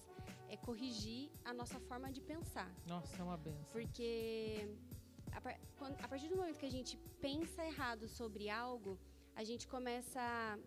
[0.48, 2.70] é corrigir a nossa forma de pensar.
[2.86, 3.72] Nossa, é uma benção.
[3.76, 4.66] Porque
[5.36, 5.40] a,
[5.78, 8.98] quando, a partir do momento que a gente pensa errado sobre algo,
[9.34, 10.58] a gente começa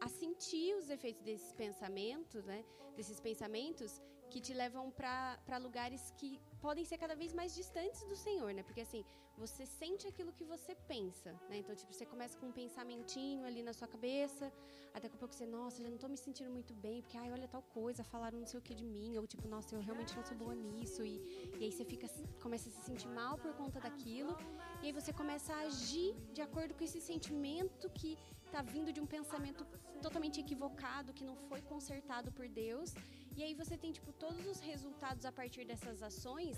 [0.00, 2.64] a sentir os efeitos desses pensamentos, né?
[2.96, 8.16] Desses pensamentos que te levam para lugares que podem ser cada vez mais distantes do
[8.16, 8.62] Senhor, né?
[8.62, 9.04] Porque assim,
[9.36, 11.58] você sente aquilo que você pensa, né?
[11.58, 14.52] Então, tipo, você começa com um pensamentinho ali na sua cabeça,
[14.92, 17.46] até a pouco você, nossa, já não estou me sentindo muito bem, porque, ai, olha
[17.46, 20.24] tal coisa, falaram não sei o que de mim, ou tipo, nossa, eu realmente não
[20.24, 21.14] sou boa nisso, e,
[21.58, 22.08] e aí você fica,
[22.42, 24.36] começa a se sentir mal por conta daquilo,
[24.82, 29.00] e aí você começa a agir de acordo com esse sentimento que está vindo de
[29.00, 29.64] um pensamento
[30.02, 32.92] totalmente equivocado, que não foi consertado por Deus,
[33.38, 36.56] e aí você tem, tipo, todos os resultados a partir dessas ações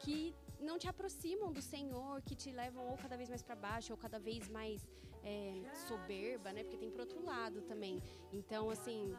[0.00, 0.34] que
[0.68, 3.98] não te aproximam do Senhor, que te levam ou cada vez mais para baixo, ou
[4.04, 4.80] cada vez mais
[5.22, 6.64] é, soberba, né?
[6.64, 8.02] Porque tem pro outro lado também.
[8.32, 9.14] Então, assim,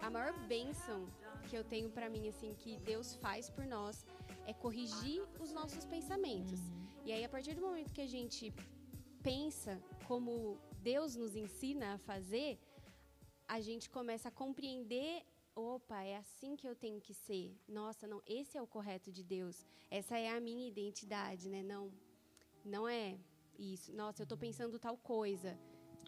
[0.00, 1.04] a maior bênção
[1.48, 4.06] que eu tenho para mim, assim, que Deus faz por nós,
[4.46, 6.60] é corrigir os nossos pensamentos.
[6.60, 6.86] Uhum.
[7.06, 8.54] E aí, a partir do momento que a gente
[9.20, 12.56] pensa como Deus nos ensina a fazer,
[13.48, 15.24] a gente começa a compreender
[15.54, 17.56] opa, é assim que eu tenho que ser.
[17.68, 19.66] Nossa, não, esse é o correto de Deus.
[19.90, 21.62] Essa é a minha identidade, né?
[21.62, 21.92] Não,
[22.64, 23.18] não é
[23.58, 23.92] isso.
[23.92, 25.58] Nossa, eu estou pensando tal coisa.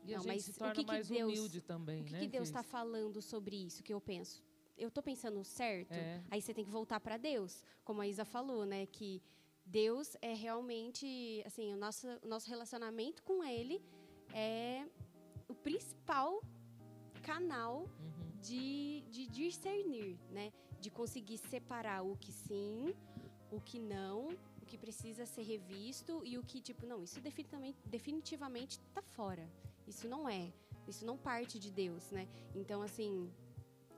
[0.05, 2.05] E não, a gente mas se torna o que mais que Deus, humilde também, o
[2.05, 2.21] que né?
[2.21, 4.43] que Deus está falando sobre isso que eu penso?
[4.77, 5.93] Eu estou pensando certo?
[5.93, 6.23] É.
[6.31, 8.87] Aí você tem que voltar para Deus, como a Isa falou, né?
[8.87, 9.23] Que
[9.65, 13.83] Deus é realmente, assim, o nosso, o nosso relacionamento com Ele
[14.33, 14.87] é
[15.49, 16.43] o principal
[17.23, 17.89] canal
[18.47, 20.53] de, de discernir, né?
[20.81, 22.95] De conseguir separar o que sim,
[23.51, 24.29] o que não,
[24.63, 29.47] o que precisa ser revisto e o que, tipo, não, isso definitivamente, definitivamente tá fora.
[29.87, 30.53] Isso não é.
[30.87, 32.29] Isso não parte de Deus, né?
[32.55, 33.29] Então, assim,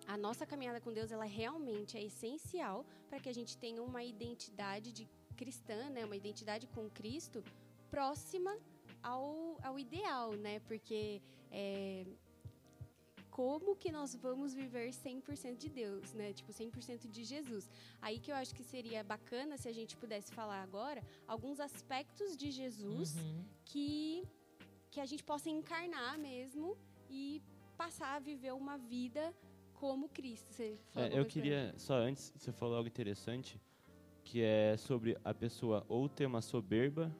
[0.06, 4.02] a nossa caminhada com Deus, ela realmente é essencial para que a gente tenha uma
[4.02, 5.06] identidade de
[5.36, 6.04] cristã, né?
[6.04, 7.44] Uma identidade com Cristo
[7.90, 8.56] próxima
[9.02, 10.60] ao, ao ideal, né?
[10.60, 12.06] Porque é,
[13.38, 16.32] como que nós vamos viver 100% de Deus, né?
[16.32, 17.70] Tipo, 100% de Jesus.
[18.02, 22.36] Aí que eu acho que seria bacana se a gente pudesse falar agora alguns aspectos
[22.36, 23.44] de Jesus uhum.
[23.64, 24.24] que,
[24.90, 26.76] que a gente possa encarnar mesmo
[27.08, 27.40] e
[27.76, 29.32] passar a viver uma vida
[29.72, 30.52] como Cristo.
[30.52, 33.60] Você falou é, eu queria, só antes, você falou algo interessante,
[34.24, 37.14] que é sobre a pessoa ou ter uma soberba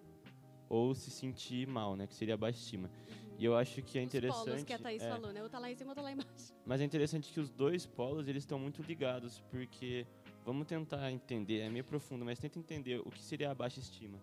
[0.69, 2.09] ou se sentir mal, né?
[2.09, 2.91] Que seria a baixa estima.
[3.09, 3.28] Uhum.
[3.39, 4.41] E eu acho que é interessante.
[4.41, 5.41] Os polos que a Thaís é, falou, né?
[5.41, 6.53] Eu tá lá em cima, eu tô lá embaixo.
[6.67, 10.05] Mas é interessante que os dois polos eles estão muito ligados, porque
[10.45, 14.19] vamos tentar entender, é meio profundo, mas tenta entender o que seria a baixa estima.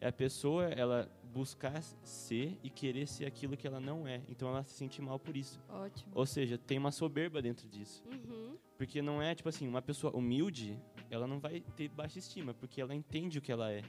[0.00, 4.22] É a pessoa ela buscar ser e querer ser aquilo que ela não é.
[4.28, 5.60] Então ela se sente mal por isso.
[5.68, 6.12] Ótimo.
[6.14, 8.04] Ou seja, tem uma soberba dentro disso.
[8.06, 8.56] Uhum.
[8.76, 10.78] Porque não é tipo assim, uma pessoa humilde,
[11.10, 13.82] ela não vai ter baixa estima, porque ela entende o que ela é.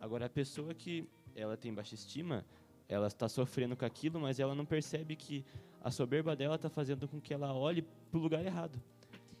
[0.00, 2.46] Agora a pessoa que ela tem baixa estima,
[2.88, 5.44] ela está sofrendo com aquilo, mas ela não percebe que
[5.80, 8.80] a soberba dela está fazendo com que ela olhe para o lugar errado.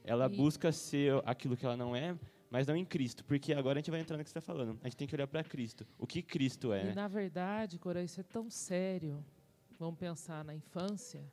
[0.04, 0.36] Ela e...
[0.36, 2.16] busca ser aquilo que ela não é,
[2.50, 4.78] mas não em Cristo, porque agora a gente vai entrar no que você está falando.
[4.82, 5.86] A gente tem que olhar para Cristo.
[5.98, 6.82] O que Cristo é?
[6.82, 6.94] E né?
[6.94, 9.24] na verdade, Cora, isso é tão sério.
[9.78, 11.24] Vamos pensar na infância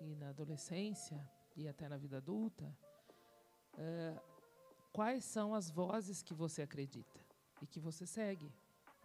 [0.00, 1.20] e na adolescência
[1.56, 2.64] e até na vida adulta.
[3.74, 4.20] Uh,
[4.92, 7.20] quais são as vozes que você acredita
[7.60, 8.52] e que você segue?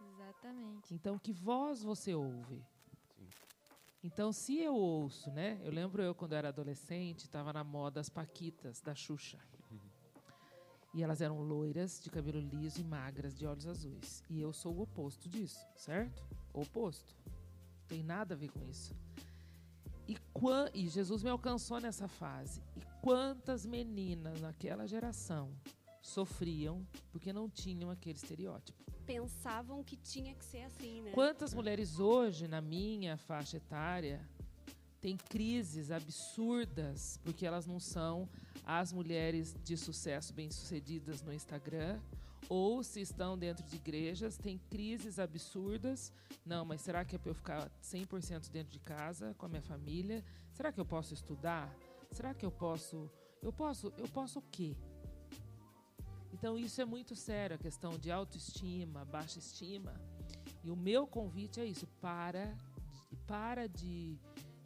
[0.06, 0.94] Exatamente.
[0.94, 2.64] Então, que voz você ouve?
[3.16, 3.28] Sim.
[4.02, 5.60] Então, se eu ouço, né?
[5.62, 9.38] Eu lembro eu quando eu era adolescente, estava na moda as paquitas da Xuxa.
[9.70, 9.78] Uhum.
[10.94, 14.22] E elas eram loiras, de cabelo liso e magras, de olhos azuis.
[14.30, 16.24] E eu sou o oposto disso, certo?
[16.54, 17.16] O oposto.
[17.26, 18.94] Não tem nada a ver com isso.
[20.06, 20.16] E,
[20.74, 22.62] e Jesus me alcançou nessa fase.
[22.76, 25.52] E quantas meninas naquela geração
[26.00, 31.12] sofriam porque não tinham aquele estereótipo pensavam que tinha que ser assim, né?
[31.12, 34.20] Quantas mulheres hoje, na minha faixa etária,
[35.00, 38.28] têm crises absurdas porque elas não são
[38.66, 41.98] as mulheres de sucesso bem-sucedidas no Instagram,
[42.50, 46.12] ou se estão dentro de igrejas, têm crises absurdas.
[46.44, 49.62] Não, mas será que é para eu ficar 100% dentro de casa com a minha
[49.62, 50.22] família?
[50.52, 51.74] Será que eu posso estudar?
[52.12, 54.76] Será que eu posso eu posso eu posso o quê?
[56.38, 59.92] Então, isso é muito sério, a questão de autoestima, baixa estima.
[60.62, 62.56] E o meu convite é isso: para,
[63.26, 64.16] para de,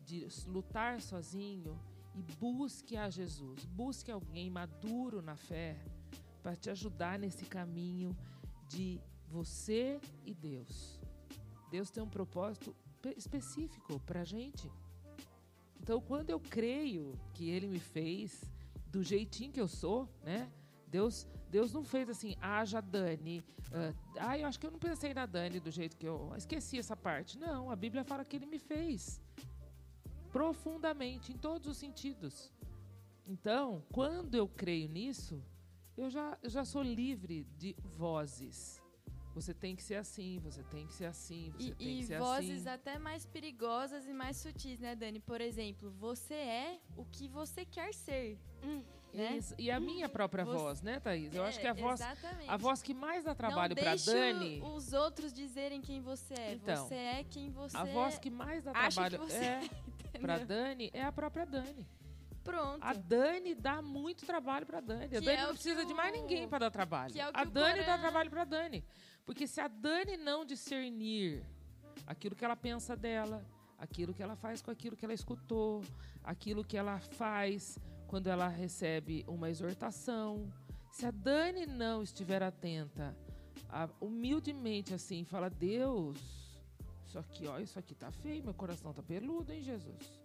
[0.04, 1.80] de lutar sozinho
[2.14, 3.64] e busque a Jesus.
[3.64, 5.82] Busque alguém maduro na fé
[6.42, 8.14] para te ajudar nesse caminho
[8.68, 11.00] de você e Deus.
[11.70, 12.76] Deus tem um propósito
[13.16, 14.70] específico para a gente.
[15.80, 18.44] Então, quando eu creio que Ele me fez
[18.88, 20.52] do jeitinho que eu sou, né?
[20.86, 23.40] Deus Deus não fez assim, haja Dani.
[23.68, 26.32] Uh, ah, eu acho que eu não pensei na Dani do jeito que eu.
[26.36, 27.38] Esqueci essa parte.
[27.38, 29.20] Não, a Bíblia fala que ele me fez.
[30.30, 32.50] profundamente, em todos os sentidos.
[33.26, 35.42] Então, quando eu creio nisso,
[35.96, 38.80] eu já, eu já sou livre de vozes.
[39.34, 42.06] Você tem que ser assim, você tem que ser assim, você E, tem e que
[42.06, 42.68] ser vozes assim.
[42.68, 45.20] até mais perigosas e mais sutis, né, Dani?
[45.20, 48.38] Por exemplo, você é o que você quer ser.
[49.12, 49.36] Né?
[49.36, 49.54] Isso.
[49.58, 51.34] E a minha própria Você- voz, né, Thaís?
[51.34, 52.48] Eu acho que a É, voz, exatamente.
[52.50, 56.52] a voz que mais dá trabalho para Dani, os outros dizerem quem você é.
[56.54, 60.20] Então, você é quem você a voz que mais dá trabalho é entendeu?
[60.20, 61.86] para Dani é a própria Dani.
[62.44, 62.78] Pronto.
[62.82, 65.04] A Dani dá muito trabalho para Dani.
[65.04, 67.16] A Que Dani é não o precisa que de mais o- ninguém para dar trabalho.
[67.16, 68.84] é o a o Dani dá trabalho para Dani.
[69.24, 71.44] Porque se a Dani não discernir
[72.04, 73.44] aquilo que ela pensa dela,
[73.78, 75.84] aquilo que ela faz com aquilo que ela escutou,
[76.24, 77.78] aquilo que ela faz
[78.12, 80.52] quando ela recebe uma exortação,
[80.90, 83.16] se a Dani não estiver atenta,
[83.70, 86.18] a- humildemente assim, fala: Deus,
[87.06, 90.20] isso aqui, ó, isso aqui tá feio, meu coração tá peludo, hein, Jesus?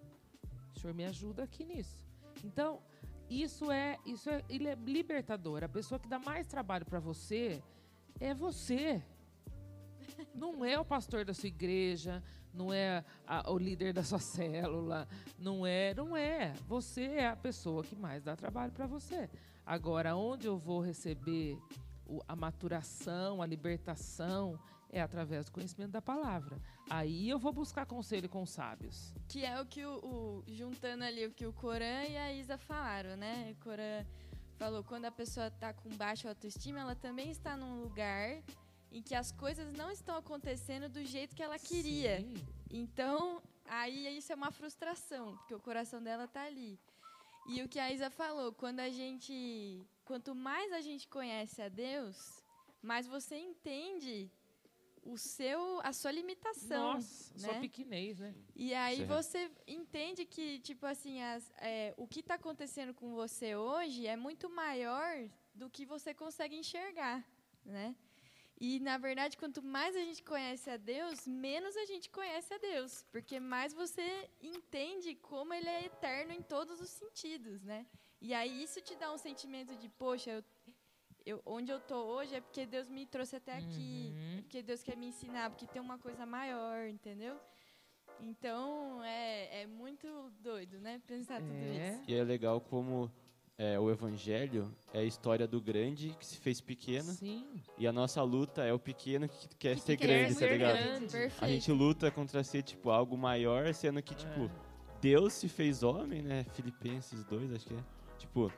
[0.76, 1.98] O Senhor me ajuda aqui nisso.
[2.44, 2.82] Então,
[3.30, 5.64] isso é, isso é ele é libertador.
[5.64, 7.64] A pessoa que dá mais trabalho para você
[8.20, 9.02] é você.
[10.36, 12.22] Não é o pastor da sua igreja,
[12.58, 14.20] não é a- o líder da sua
[14.68, 16.54] célula, não é, não é.
[16.68, 19.30] Você é a pessoa que mais dá trabalho para você.
[19.66, 21.58] Agora, onde eu vou receber
[22.06, 26.58] o- a maturação, a libertação, é através do conhecimento da palavra.
[26.90, 29.14] Aí eu vou buscar conselho com os sábios.
[29.28, 32.58] Que é o que o, o- juntando ali o que o Coran e a Isa
[32.58, 33.54] falaram, né?
[33.60, 34.06] O Coran
[34.56, 38.42] falou quando a pessoa está com baixa autoestima, ela também está num lugar
[38.98, 42.20] em que as coisas não estão acontecendo do jeito que ela queria.
[42.20, 42.34] Sim.
[42.70, 46.80] Então, aí isso é uma frustração, porque o coração dela tá ali.
[47.48, 51.70] E o que a Isa falou, quando a gente, quanto mais a gente conhece a
[51.70, 52.18] Deus,
[52.82, 54.30] mais você entende
[55.04, 56.94] o seu, a sua limitação.
[56.96, 57.40] Nossa, né?
[57.40, 58.36] sua pequenez, né?
[58.54, 59.10] E aí Certo.
[59.16, 64.18] você entende que, tipo assim, as- é, o que está acontecendo com você hoje é
[64.18, 65.14] muito maior
[65.56, 67.24] do que você consegue enxergar,
[67.64, 67.96] né?
[68.60, 72.58] E, na verdade, quanto mais a gente conhece a Deus, menos a gente conhece a
[72.58, 73.06] Deus.
[73.12, 77.86] Porque mais você entende como Ele é eterno em todos os sentidos, né?
[78.20, 80.44] E aí isso te dá um sentimento de, poxa, eu,
[81.24, 84.12] eu- onde eu tô hoje é porque Deus me trouxe até aqui.
[84.16, 84.38] Uhum.
[84.40, 87.40] É porque Deus quer me ensinar, porque tem uma coisa maior, entendeu?
[88.20, 90.08] Então, é, é muito
[90.40, 91.00] doido, né?
[91.06, 91.92] Pensar tudo É.
[91.94, 92.04] isso.
[92.10, 93.12] E é legal como
[93.58, 97.46] é, o evangelho é a história do grande que se fez pequeno Sim.
[97.78, 100.52] e a nossa luta é o pequeno que quer Que ser quer grande, ser tá
[100.54, 100.78] ligado?
[100.78, 101.12] grande.
[101.12, 101.44] Perfeito.
[101.44, 104.50] A gente luta contra ser tipo algo maior, sendo que tipo É.
[105.02, 106.44] Deus se fez homem, né?
[106.54, 107.84] Filipenses 2, acho que é.
[108.18, 108.52] Tipo,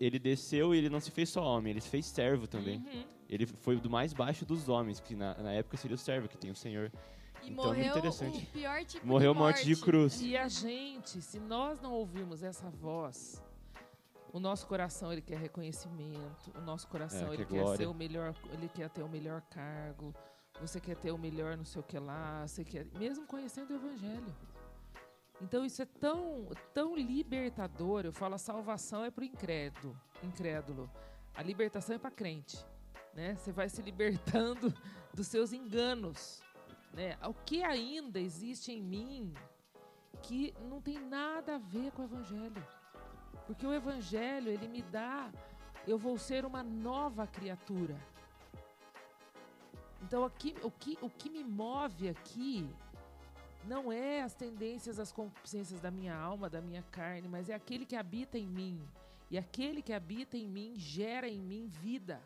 [0.00, 2.78] ele desceu e ele não se fez só homem, ele se fez servo também.
[2.78, 3.04] Uhum.
[3.28, 6.36] Ele foi do mais baixo dos homens, que na, na época seria o servo, que
[6.38, 6.90] tem o Senhor.
[7.42, 8.38] E Então, morreu interessante.
[8.44, 10.20] o pior tipo Morreu de morte de cruz.
[10.22, 13.42] E a gente, se nós não ouvirmos essa voz,
[14.34, 17.94] o nosso coração ele quer reconhecimento, o nosso coração É, ele quer quer ser o
[17.94, 20.12] melhor, ele quer ter o melhor cargo,
[20.60, 23.76] você quer ter o melhor não sei o que lá, você quer, mesmo conhecendo o
[23.76, 24.34] evangelho.
[25.40, 28.04] Então isso é tão, tão libertador.
[28.04, 30.90] Eu falo a salvação é para o incrédulo, incrédulo.
[31.36, 32.58] A libertação é para crente,
[33.14, 33.36] né?
[33.36, 34.74] Você vai se libertando
[35.14, 36.42] dos seus enganos,
[36.92, 37.16] né?
[37.24, 39.32] O que ainda existe em mim
[40.22, 42.83] que não tem nada a ver com o evangelho.
[43.46, 45.30] Porque o evangelho, ele me dá,
[45.86, 47.96] eu vou ser uma nova criatura.
[50.02, 52.68] Então, aqui, o, que, o que me move aqui
[53.66, 57.86] não é as tendências, as consciências da minha alma, da minha carne, mas é aquele
[57.86, 58.86] que habita em mim.
[59.30, 62.22] E aquele que habita em mim gera em mim vida.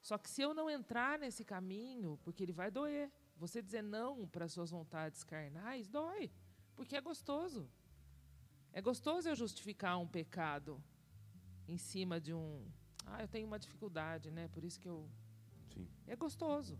[0.00, 3.10] Só que se eu não entrar nesse caminho, porque ele vai doer.
[3.36, 6.30] Você dizer não para suas vontades carnais dói,
[6.74, 7.68] porque é gostoso.
[8.72, 10.82] É gostoso eu justificar um pecado
[11.68, 12.64] em cima de um,
[13.06, 14.48] ah, eu tenho uma dificuldade, né?
[14.48, 15.08] Por isso que eu
[15.72, 15.88] Sim.
[16.06, 16.78] é gostoso,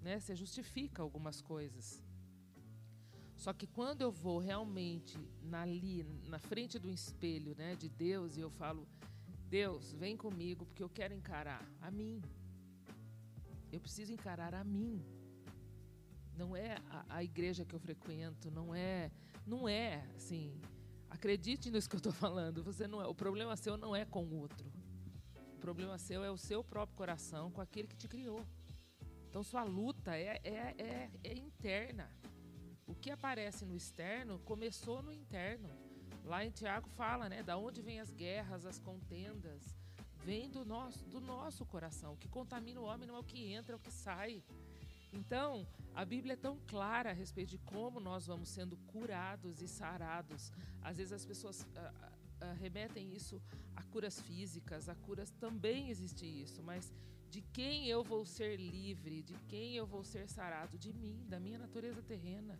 [0.00, 0.18] né?
[0.18, 2.02] Você justifica algumas coisas.
[3.36, 8.36] Só que quando eu vou realmente na, ali, na frente do espelho, né, de Deus,
[8.36, 8.86] e eu falo,
[9.48, 12.22] Deus, vem comigo, porque eu quero encarar a mim.
[13.72, 15.04] Eu preciso encarar a mim.
[16.36, 19.10] Não é a, a igreja que eu frequento, não é,
[19.44, 20.60] não é, assim,
[21.12, 22.64] acredite nisso que eu estou falando.
[22.64, 24.72] Você não é, o problema seu não é com o outro.
[25.54, 28.44] O problema seu é o seu próprio coração com aquele que te criou.
[29.28, 32.10] Então sua luta é, é, é, é interna.
[32.86, 35.70] O que aparece no externo começou no interno.
[36.24, 37.42] Lá em Tiago fala, né?
[37.42, 39.62] Da onde vêm as guerras, as contendas?
[40.24, 42.14] Vem do nosso, do nosso coração.
[42.14, 44.42] O que contamina o homem não é o que entra, é o que sai.
[45.12, 49.68] Então, a Bíblia é tão clara a respeito de como nós vamos sendo curados e
[49.68, 50.50] sarados.
[50.80, 53.40] Às vezes as pessoas ah, ah, ah, remetem isso
[53.76, 56.92] a curas físicas, a curas também existe isso, mas
[57.30, 61.38] de quem eu vou ser livre, de quem eu vou ser sarado, de mim, da
[61.38, 62.58] minha natureza terrena,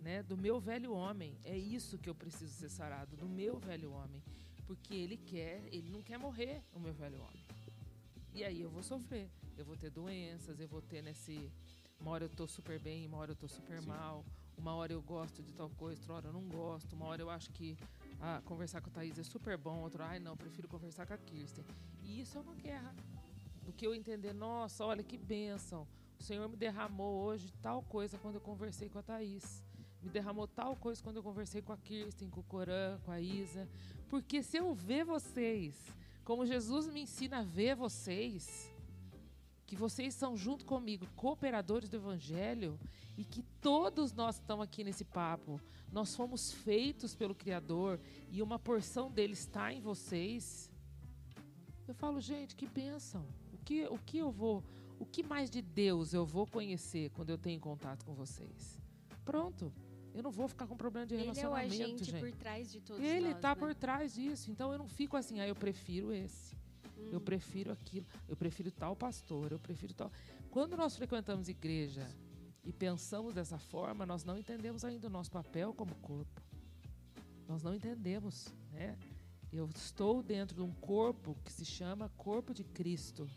[0.00, 1.36] né, do meu velho homem.
[1.44, 4.22] É isso que eu preciso ser sarado, do meu velho homem,
[4.66, 7.44] porque ele quer, ele não quer morrer, o meu velho homem.
[8.32, 11.50] E aí eu vou sofrer, eu vou ter doenças, eu vou ter nesse
[12.00, 13.88] uma hora eu tô super bem, uma hora eu tô super Sim.
[13.88, 14.24] mal,
[14.56, 17.30] uma hora eu gosto de tal coisa, outra hora eu não gosto, uma hora eu
[17.30, 17.76] acho que
[18.20, 21.18] ah, conversar com a Thaís é super bom, outra ai não, prefiro conversar com a
[21.18, 21.64] Kirsten.
[22.02, 22.94] E isso é uma guerra.
[23.64, 25.88] Do que eu entender, nossa, olha que bênção.
[26.18, 29.62] O Senhor me derramou hoje tal coisa quando eu conversei com a Thaís.
[30.02, 33.20] Me derramou tal coisa quando eu conversei com a Kirsten, com o Corã, com a
[33.20, 33.68] Isa.
[34.08, 35.74] Porque se eu ver vocês,
[36.24, 38.72] como Jesus me ensina a ver vocês,
[39.66, 42.78] que vocês são junto comigo cooperadores do evangelho
[43.16, 45.60] e que todos nós estamos aqui nesse papo,
[45.92, 47.98] nós fomos feitos pelo criador
[48.30, 50.70] e uma porção dele está em vocês.
[51.88, 53.26] Eu falo, gente, que bênção.
[53.52, 54.62] O que o que eu vou,
[54.98, 58.80] o que mais de Deus eu vou conhecer quando eu tenho contato com vocês?
[59.24, 59.72] Pronto.
[60.14, 62.20] Eu não vou ficar com problema de relacionamento, Ele é o agente gente.
[62.20, 63.54] por trás de todos Ele está né?
[63.56, 64.50] por trás disso.
[64.50, 66.56] Então eu não fico assim, ah, eu prefiro esse.
[67.10, 70.10] Eu prefiro aquilo, eu prefiro tal pastor, eu prefiro tal.
[70.50, 72.08] Quando nós frequentamos igreja
[72.64, 76.42] e pensamos dessa forma, nós não entendemos ainda o nosso papel como corpo.
[77.46, 78.98] Nós não entendemos, né?
[79.52, 83.28] Eu estou dentro de um corpo que se chama corpo de Cristo.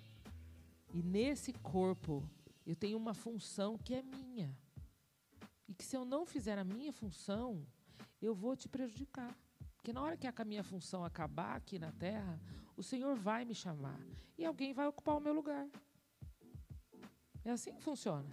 [0.93, 2.27] E nesse corpo
[2.65, 4.57] eu tenho uma função que é minha.
[5.67, 7.65] E que se eu não fizer a minha função,
[8.21, 9.37] eu vou te prejudicar.
[9.75, 12.39] Porque na hora que a minha função acabar aqui na terra,
[12.79, 13.99] o Senhor vai me chamar
[14.37, 15.67] e alguém vai ocupar o meu lugar.
[17.43, 18.29] É assim que funciona.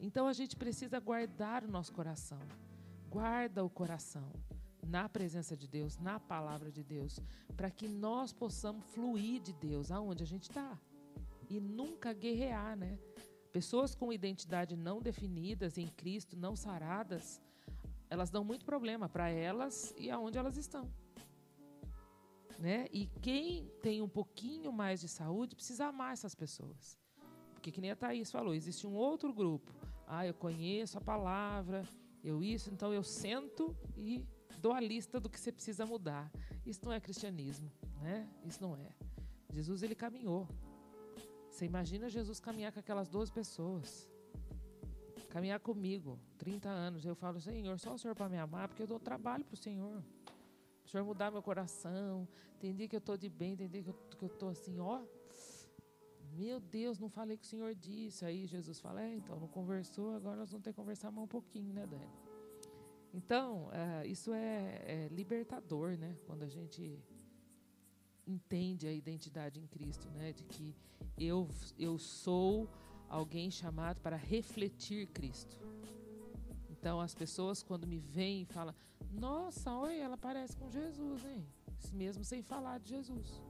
[0.00, 2.38] Então a gente precisa guardar o nosso coração.
[3.08, 4.30] Guarda o coração
[4.86, 7.18] na presença de Deus, na palavra de Deus,
[7.56, 10.78] para que nós possamos fluir de Deus aonde a gente está
[11.48, 12.96] e nunca guerrear, né?
[13.50, 17.40] Pessoas com identidade não definidas em Cristo, não saradas,
[18.08, 20.88] elas dão muito problema para elas e aonde elas estão.
[22.60, 22.86] Né?
[22.92, 26.98] E quem tem um pouquinho mais de saúde precisa amar essas pessoas.
[27.54, 29.72] Porque, que nem a Thaís falou, existe um outro grupo.
[30.06, 31.84] Ah, eu conheço a palavra,
[32.22, 34.26] eu isso, então eu sento e
[34.60, 36.30] dou a lista do que você precisa mudar.
[36.66, 38.28] Isso não é cristianismo, né?
[38.44, 38.90] Isso não é.
[39.50, 40.46] Jesus, ele caminhou.
[41.50, 44.08] Você imagina Jesus caminhar com aquelas 12 pessoas.
[45.30, 47.06] Caminhar comigo, 30 anos.
[47.06, 49.56] Eu falo, Senhor, só o Senhor para me amar, porque eu dou trabalho para o
[49.56, 50.02] Senhor.
[50.90, 52.26] O Senhor mudar meu coração.
[52.58, 55.00] Tem dia que eu estou de bem, tem dia que eu estou assim, ó.
[56.32, 58.24] Meu Deus, não falei com o Senhor disse.
[58.24, 61.28] Aí Jesus fala, é, então não conversou, agora nós vamos ter que conversar mais um
[61.28, 62.10] pouquinho, né, Dani?
[63.14, 66.16] Então, é, isso é, é libertador, né?
[66.26, 66.98] Quando a gente
[68.26, 70.32] entende a identidade em Cristo, né?
[70.32, 70.74] De que
[71.16, 72.68] eu, eu sou
[73.08, 75.56] alguém chamado para refletir Cristo.
[76.80, 78.74] Então, as pessoas, quando me veem, falam:
[79.12, 81.46] nossa, oi, ela parece com Jesus, hein?
[81.92, 83.42] Mesmo sem falar de Jesus.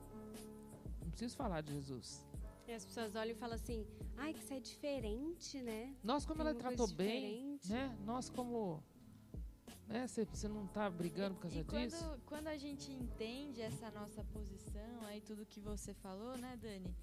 [1.01, 2.25] Não preciso falar de Jesus.
[2.67, 3.85] E as pessoas olham e falam assim,
[4.17, 5.95] ai, que você é diferente, né?
[6.03, 7.97] Nós, como Tem ela tratou bem, né?
[8.05, 8.83] Nós, como.
[9.87, 10.07] Né?
[10.07, 12.21] Você, você não está brigando por causa e quando, disso?
[12.25, 16.95] Quando a gente entende essa nossa posição, aí tudo que você falou, né, Dani?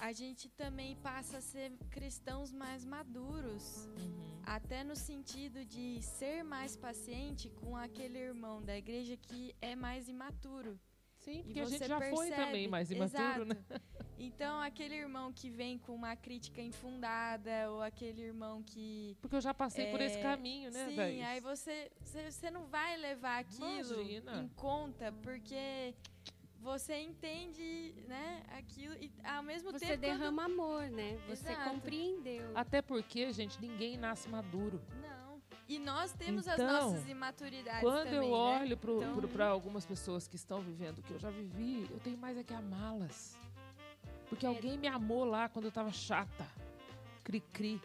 [0.00, 3.86] A gente também passa a ser cristãos mais maduros.
[3.98, 4.40] Uhum.
[4.44, 10.08] Até no sentido de ser mais paciente com aquele irmão da igreja que é mais
[10.08, 10.80] imaturo.
[11.18, 13.44] Sim, porque a gente já percebe, foi também mais imaturo, exato.
[13.44, 13.80] né?
[14.18, 19.16] Então, aquele irmão que vem com uma crítica infundada, ou aquele irmão que.
[19.20, 22.50] Porque eu já passei é, por esse é, caminho, né, Sim, aí você, você, você
[22.50, 24.42] não vai levar aquilo Imagina.
[24.42, 25.94] em conta, porque
[26.60, 30.52] você entende, né, aquilo e ao mesmo você tempo você derrama quando...
[30.52, 31.18] amor, né?
[31.28, 31.70] Você Exato.
[31.70, 32.50] compreendeu.
[32.54, 34.80] Até porque, gente, ninguém nasce maduro.
[35.00, 35.40] Não.
[35.66, 38.60] E nós temos então, as nossas imaturidades Quando também, eu né?
[38.60, 39.48] olho para então...
[39.48, 42.52] algumas pessoas que estão vivendo o que eu já vivi, eu tenho mais é que
[42.52, 43.38] amá-las.
[44.28, 44.48] Porque é.
[44.48, 46.46] alguém me amou lá quando eu estava chata,
[47.22, 47.80] cri-cri,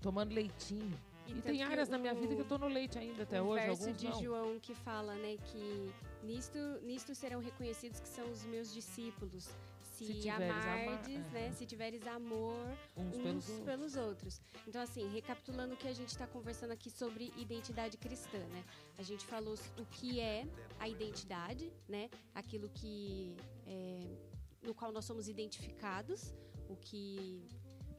[0.00, 0.96] tomando leitinho.
[1.26, 3.46] E, e tem áreas na minha vida que eu estou no leite ainda até o
[3.46, 4.22] hoje, verso alguns de não.
[4.22, 5.92] João que fala, né, que
[6.24, 9.48] nisto, nisto serão reconhecidos que são os meus discípulos.
[9.92, 11.52] Se, se amardes, amar, né, é.
[11.52, 12.66] se tiveres amor
[12.96, 14.40] uns, uns pelos, pelos, outros.
[14.66, 18.64] Então, assim, recapitulando o que a gente está conversando aqui sobre identidade cristã, né?
[18.98, 20.48] A gente falou o que é
[20.80, 22.10] a identidade, né?
[22.34, 23.36] Aquilo que...
[23.68, 24.16] É,
[24.62, 26.34] no qual nós somos identificados,
[26.68, 27.46] o que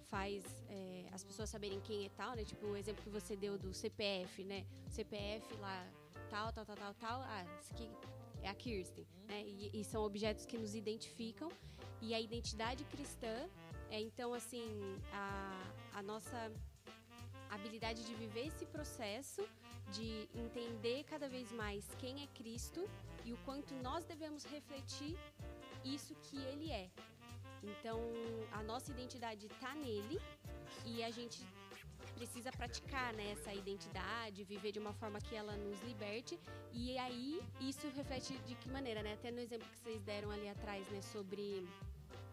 [0.07, 2.43] faz é, as pessoas saberem quem é tal, né?
[2.43, 4.65] Tipo o exemplo que você deu do CPF, né?
[4.89, 5.87] CPF lá,
[6.29, 7.21] tal, tal, tal, tal, tal.
[7.21, 7.89] Ah, isso aqui
[8.41, 9.43] é a Kirsten, né?
[9.45, 11.49] E, e são objetos que nos identificam.
[12.01, 13.49] E a identidade cristã
[13.89, 14.65] é, então, assim,
[15.13, 16.51] a, a nossa
[17.49, 19.47] habilidade de viver esse processo,
[19.91, 22.89] de entender cada vez mais quem é Cristo
[23.23, 25.17] e o quanto nós devemos refletir
[25.83, 26.89] isso que Ele é.
[27.63, 27.99] Então,
[28.51, 30.19] a nossa identidade está nele
[30.85, 31.43] e a gente
[32.15, 36.39] precisa praticar né, essa identidade, viver de uma forma que ela nos liberte.
[36.73, 39.13] E aí, isso reflete de que maneira, né?
[39.13, 41.67] Até no exemplo que vocês deram ali atrás, né, sobre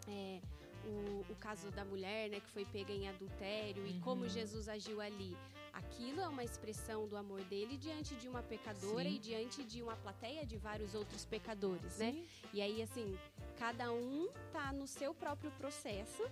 [0.09, 0.41] é,
[0.85, 3.89] o, o, caso da mulher, né, que foi pega em adultério uhum.
[3.89, 5.37] e como Jesus agiu ali.
[5.72, 9.16] Aquilo é uma expressão do amor dele diante de uma pecadora Sim.
[9.16, 11.93] e diante de uma plateia de vários outros pecadores?
[11.95, 12.12] Sim.
[12.12, 12.24] né?
[12.53, 13.18] E aí, assim,
[13.59, 16.22] cada um tá no seu próprio processo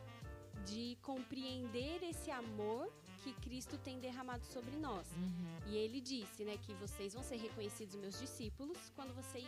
[0.67, 2.93] de compreender esse amor
[3.23, 5.07] que Cristo tem derramado sobre nós.
[5.13, 5.59] Uhum.
[5.67, 9.47] E ele disse, né, que vocês vão ser reconhecidos meus discípulos quando vocês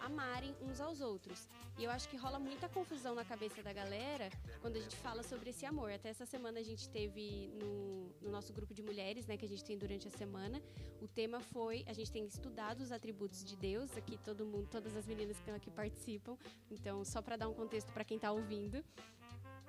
[0.00, 1.48] amarem uns aos outros.
[1.78, 4.28] E eu acho que rola muita confusão na cabeça da galera
[4.60, 5.90] quando a gente fala sobre esse amor.
[5.92, 9.48] Até essa semana a gente teve no, no nosso grupo de mulheres, né, que a
[9.48, 10.60] gente tem durante a semana,
[11.00, 14.96] o tema foi, a gente tem estudado os atributos de Deus, aqui todo mundo, todas
[14.96, 16.36] as meninas que estão aqui participam.
[16.70, 18.84] Então, só para dar um contexto para quem está ouvindo,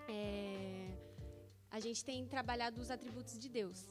[0.08, 1.13] é,
[1.74, 3.90] a gente tem trabalhado os atributos de Deus.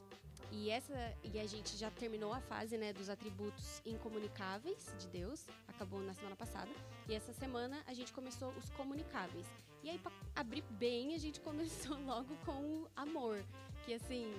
[0.52, 5.48] E essa e a gente já terminou a fase, né, dos atributos incomunicáveis de Deus,
[5.66, 6.70] acabou na semana passada.
[7.08, 9.46] E essa semana a gente começou os comunicáveis.
[9.82, 13.44] E aí para abrir bem, a gente começou logo com o amor,
[13.84, 14.32] que assim,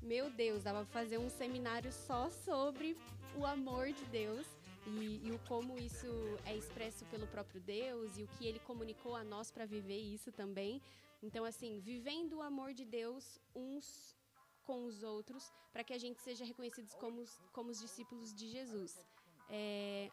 [0.00, 2.96] meu Deus, dava pra fazer um seminário só sobre
[3.34, 4.46] o amor de Deus.
[4.86, 6.06] E, e, o como isso
[6.44, 10.30] é expresso pelo próprio Deus e o que ele comunicou a nós para viver isso
[10.30, 10.80] também.
[11.22, 14.16] Então, assim, vivendo o amor de Deus uns
[14.64, 19.06] com os outros, para que a gente seja reconhecidos como, como os discípulos de Jesus.
[19.48, 20.10] É,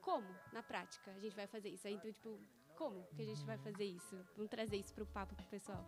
[0.00, 1.86] como, na prática, a gente vai fazer isso?
[1.86, 2.38] Então, tipo,
[2.76, 4.16] como que a gente vai fazer isso?
[4.36, 5.84] Vamos trazer isso para o papo pro pessoal.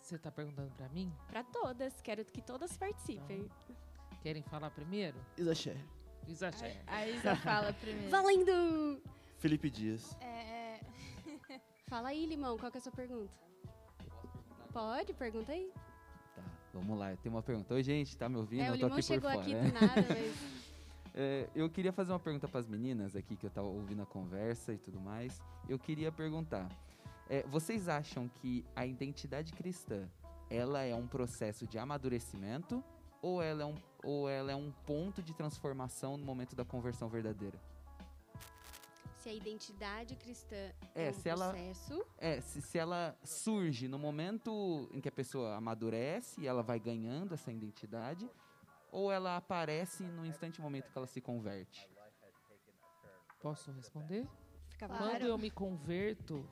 [0.00, 1.12] Você está perguntando para mim?
[1.26, 2.00] Para todas.
[2.00, 3.40] Quero que todas participem.
[3.40, 3.76] Então,
[4.22, 5.18] querem falar primeiro?
[5.36, 5.76] Isa Cher.
[6.26, 6.82] Isa Cher.
[6.86, 8.10] A, a Isa fala primeiro.
[8.10, 9.02] Valendo!
[9.38, 10.16] Felipe Dias.
[10.20, 10.57] É...
[11.88, 13.32] Fala aí, Limão, qual é a sua pergunta?
[14.72, 15.72] Pode, pergunta aí.
[16.72, 17.72] Vamos lá, eu tenho uma pergunta.
[17.72, 18.60] Oi, gente, tá me ouvindo?
[18.60, 19.64] É, eu tô aqui chegou por aqui fora.
[19.64, 20.58] do nada, mas...
[21.14, 24.06] É, eu queria fazer uma pergunta para as meninas aqui, que eu estava ouvindo a
[24.06, 25.40] conversa e tudo mais.
[25.66, 26.68] Eu queria perguntar:
[27.28, 30.06] é, vocês acham que a identidade cristã
[30.50, 32.84] ela é um processo de amadurecimento
[33.22, 33.74] ou ela é um,
[34.04, 37.58] ou ela é um ponto de transformação no momento da conversão verdadeira?
[39.28, 40.56] Se a identidade cristã
[40.94, 41.92] é, é um se processo.
[41.92, 46.62] Ela, é, se, se ela surge no momento em que a pessoa amadurece e ela
[46.62, 48.26] vai ganhando essa identidade,
[48.90, 51.86] ou ela aparece no instante momento que ela se converte?
[53.42, 54.26] Posso responder?
[54.70, 55.26] Fica Quando claro.
[55.26, 56.42] eu me converto,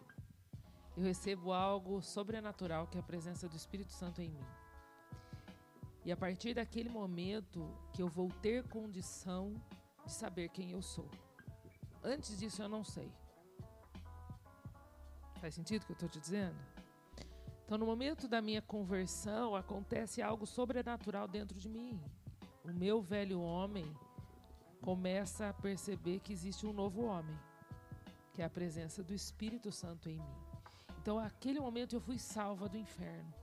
[0.99, 4.45] eu recebo algo sobrenatural que é a presença do Espírito Santo em mim.
[6.05, 9.55] E a partir daquele momento que eu vou ter condição
[10.05, 11.09] de saber quem eu sou.
[12.07, 13.13] Antes disso eu não sei.
[15.41, 16.57] Faz sentido o que eu estou te dizendo?
[17.65, 22.01] Então, no momento da minha conversão, acontece algo sobrenatural dentro de mim.
[22.63, 23.93] O meu velho homem
[24.81, 27.37] começa a perceber que existe um novo homem,
[28.33, 30.37] que é a presença do Espírito Santo em mim.
[31.03, 33.35] Então, naquele momento, eu fui salva do inferno.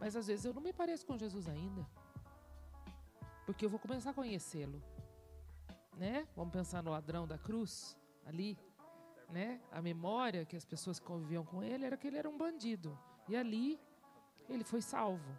[0.00, 1.86] Mas às vezes eu não me pareço com Jesus ainda,
[3.46, 4.82] porque eu vou começar a conhecê-lo
[5.98, 6.26] né?
[6.36, 8.56] Vamos pensar no ladrão da cruz, ali,
[9.28, 9.60] né?
[9.70, 12.98] A memória que as pessoas conviviam com ele era que ele era um bandido.
[13.28, 13.78] E ali
[14.48, 15.36] ele foi salvo.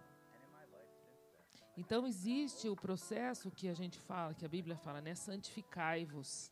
[1.78, 5.16] Então existe o processo que a gente fala, que a Bíblia fala, né?
[5.16, 6.52] Santificai-vos,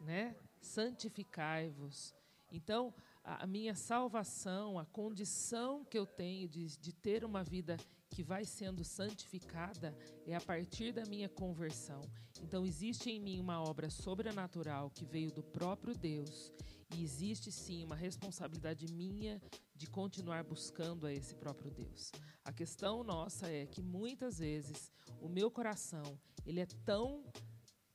[0.00, 0.34] né?
[0.60, 2.14] Santificai-vos.
[2.50, 2.94] Então
[3.24, 7.76] a, minha salvação, a condição que eu tenho de, de ter uma vida
[8.10, 9.96] que vai sendo santificada
[10.26, 12.02] é a partir da minha conversão.
[12.42, 16.52] Então, existe em mim uma obra sobrenatural que veio do próprio Deus,
[16.94, 19.42] e existe sim uma responsabilidade minha
[19.74, 22.12] de continuar buscando a esse próprio Deus.
[22.44, 27.24] A questão nossa é que muitas vezes o meu coração, ele é tão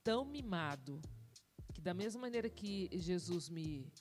[0.04, 1.02] tão mimado
[1.74, 3.92] que da mesma maneira que Jesus me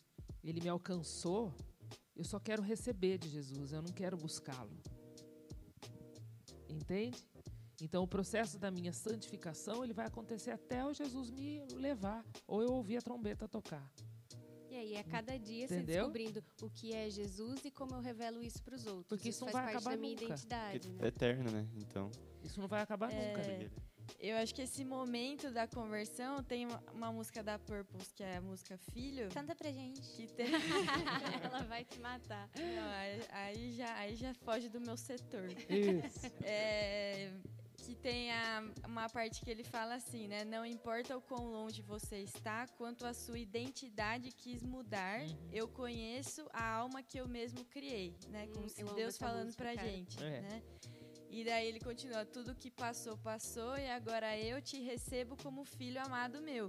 [0.48, 1.54] ele me alcançou,
[2.16, 4.76] eu só quero receber de Jesus, eu não quero buscá-lo.
[6.68, 7.22] Entende?
[7.80, 12.60] Então, o processo da minha santificação ele vai acontecer até o Jesus me levar, ou
[12.62, 13.88] eu ouvir a trombeta tocar.
[14.70, 16.10] E aí, a cada dia, você Entendeu?
[16.10, 19.06] descobrindo o que é Jesus e como eu revelo isso para os outros.
[19.06, 20.24] Porque isso não faz vai parte acabar da minha nunca.
[20.26, 20.98] identidade, né?
[21.04, 21.68] é eterno, né?
[21.76, 22.10] Então.
[22.42, 23.87] Isso não vai acabar É, nunca.
[24.18, 28.36] Eu acho que esse momento da conversão tem uma, uma música da Purpose, que é
[28.36, 30.00] a música Filho, Canta pra gente.
[30.00, 30.46] que tem.
[31.44, 32.48] Ela vai te matar.
[32.56, 35.48] Não, aí, aí já, aí já foge do meu setor.
[35.50, 36.26] Isso.
[36.42, 37.32] É,
[37.76, 40.44] que tem a- uma parte que ele fala assim, né?
[40.44, 45.20] Não importa o quão longe você está, quanto a sua identidade quis mudar,
[45.52, 48.46] eu conheço a alma que eu mesmo criei, né?
[48.48, 49.88] Como Hum, se Deus falando música, pra cara.
[49.88, 50.40] gente, É.
[50.40, 50.62] né?
[51.30, 56.00] E daí ele continua, tudo que passou, passou, e agora eu te recebo como filho
[56.02, 56.68] amado meu.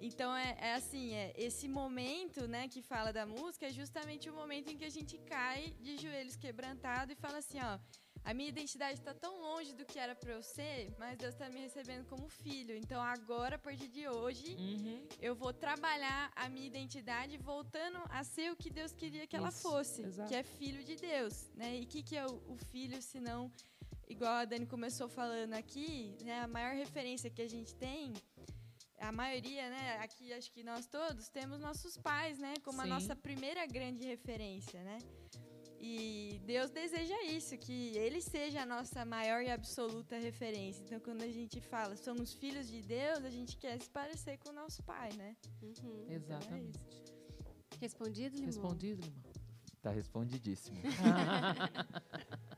[0.00, 4.34] Então é, é assim, é esse momento, né, que fala da música é justamente o
[4.34, 7.78] momento em que a gente cai de joelhos quebrantado e fala assim, ó,
[8.22, 11.48] a minha identidade está tão longe do que era para eu ser, mas Deus está
[11.50, 12.74] me recebendo como filho.
[12.76, 15.06] Então agora, a partir de hoje, Uhum.
[15.20, 19.50] eu vou trabalhar a minha identidade voltando a ser o que Deus queria que ela
[19.50, 20.28] Isso, fosse, exato.
[20.28, 21.78] que é filho de Deus, né?
[21.78, 23.52] E o que, que é o, o filho, se não,
[24.08, 26.40] igual a Dani começou falando aqui, né?
[26.40, 28.12] A maior referência que a gente tem,
[28.98, 29.98] a maioria, né?
[30.02, 32.54] Aqui acho que nós todos temos nossos pais, né?
[32.62, 32.90] Como a Sim.
[32.90, 34.98] nossa primeira grande referência, né?
[35.86, 40.82] E Deus deseja isso, que Ele seja a nossa maior e absoluta referência.
[40.82, 44.48] Então, quando a gente fala somos filhos de Deus, a gente quer se parecer com
[44.48, 45.36] o nosso pai, né?
[45.62, 46.06] Uhum.
[46.08, 46.78] Exatamente.
[47.78, 48.46] Respondido, Limão?
[48.46, 49.22] Respondido, irmão?
[49.82, 50.78] Tá respondidíssimo.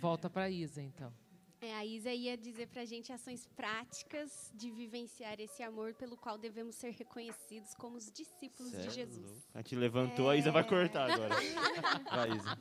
[0.00, 1.12] Volta pra Isa, então.
[1.60, 6.38] É, a Isa ia dizer pra gente ações práticas de vivenciar esse amor pelo qual
[6.38, 9.48] devemos ser reconhecidos como os discípulos Cê de é Jesus.
[9.54, 11.34] A gente levantou, a Isa vai cortar agora.
[12.14, 12.58] Vai, Isa.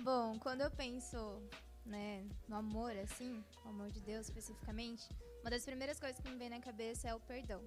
[0.00, 1.42] Bom, quando eu penso,
[1.84, 5.06] né, no amor, assim, o amor de Deus especificamente,
[5.42, 7.62] uma das primeiras coisas que me vem na cabeça é o perdão.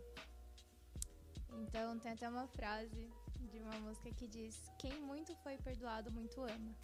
[1.53, 3.09] Então, tem até uma frase
[3.51, 6.75] de uma música que diz: Quem muito foi perdoado, muito ama.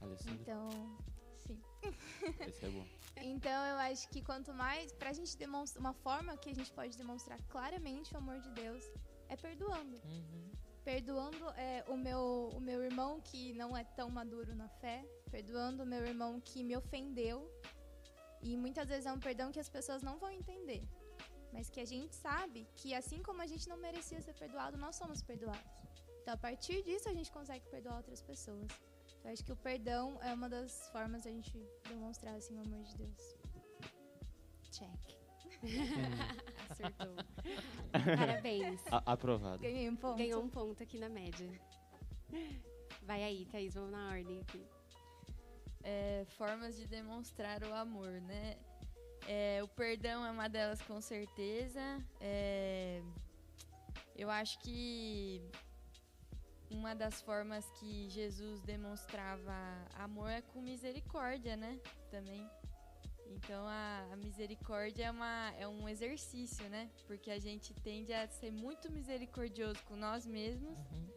[0.00, 0.98] Alessandra, Então,
[1.38, 1.60] sim.
[2.48, 2.86] esse é bom.
[3.16, 4.92] Então, eu acho que quanto mais.
[4.92, 5.80] Pra gente demonstrar.
[5.80, 8.84] Uma forma que a gente pode demonstrar claramente o amor de Deus
[9.28, 9.96] é perdoando.
[9.96, 10.50] Uhum.
[10.84, 15.04] Perdoando é, o, meu, o meu irmão que não é tão maduro na fé.
[15.30, 17.50] Perdoando o meu irmão que me ofendeu.
[18.42, 20.82] E muitas vezes é um perdão que as pessoas não vão entender.
[21.52, 24.94] Mas que a gente sabe que assim como a gente não merecia ser perdoado, nós
[24.96, 25.76] somos perdoados.
[26.20, 28.68] Então, a partir disso, a gente consegue perdoar outras pessoas.
[29.26, 31.58] Então, acho que o perdão é uma das formas da gente
[31.88, 33.34] demonstrar assim, o amor de Deus.
[34.70, 35.18] Check.
[36.70, 37.16] Acertou.
[38.16, 38.80] Parabéns.
[38.88, 39.58] A- aprovado.
[39.58, 40.16] Ganhei um ponto.
[40.16, 41.50] Ganhou um ponto aqui na média.
[43.02, 44.64] Vai aí, Thaís, vamos na ordem aqui.
[45.82, 48.56] É, formas de demonstrar o amor, né?
[49.26, 52.00] É, o perdão é uma delas, com certeza.
[52.20, 53.02] É,
[54.14, 55.42] eu acho que
[56.70, 59.52] uma das formas que Jesus demonstrava
[59.94, 61.80] amor é com misericórdia, né?
[62.10, 62.48] Também.
[63.28, 66.90] Então a, a misericórdia é, uma, é um exercício, né?
[67.06, 71.08] Porque a gente tende a ser muito misericordioso com nós mesmos Uhum.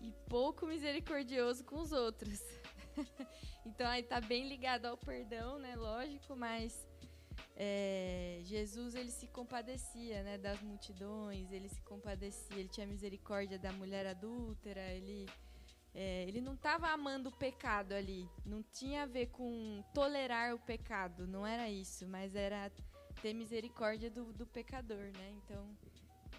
[0.00, 2.40] e pouco misericordioso com os outros.
[3.66, 5.74] então aí tá bem ligado ao perdão, né?
[5.76, 6.86] Lógico, mas
[7.64, 10.36] é, Jesus ele se compadecia, né?
[10.36, 15.28] Das multidões, ele se compadecia, ele tinha misericórdia da mulher adúltera, ele
[15.94, 20.58] é, ele não estava amando o pecado ali, não tinha a ver com tolerar o
[20.58, 22.68] pecado, não era isso, mas era
[23.20, 25.30] ter misericórdia do, do pecador, né?
[25.44, 25.78] Então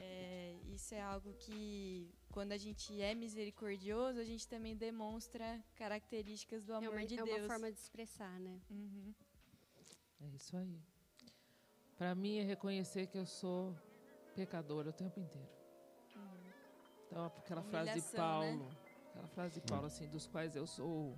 [0.02, 6.66] é, isso é algo que, quando a gente é misericordioso, a gente também demonstra características
[6.66, 7.40] do É amor uma, de é Deus.
[7.40, 8.60] uma forma de expressar, né?
[8.70, 9.14] Uhum.
[10.20, 10.93] É isso aí.
[11.98, 13.76] Pra mim é reconhecer que eu sou
[14.36, 15.50] pecadora o tempo inteiro.
[17.08, 18.06] Então, aquela frase de né?
[18.16, 18.70] Paulo,
[19.10, 21.16] aquela frase de Paulo assim, dos quais eu sou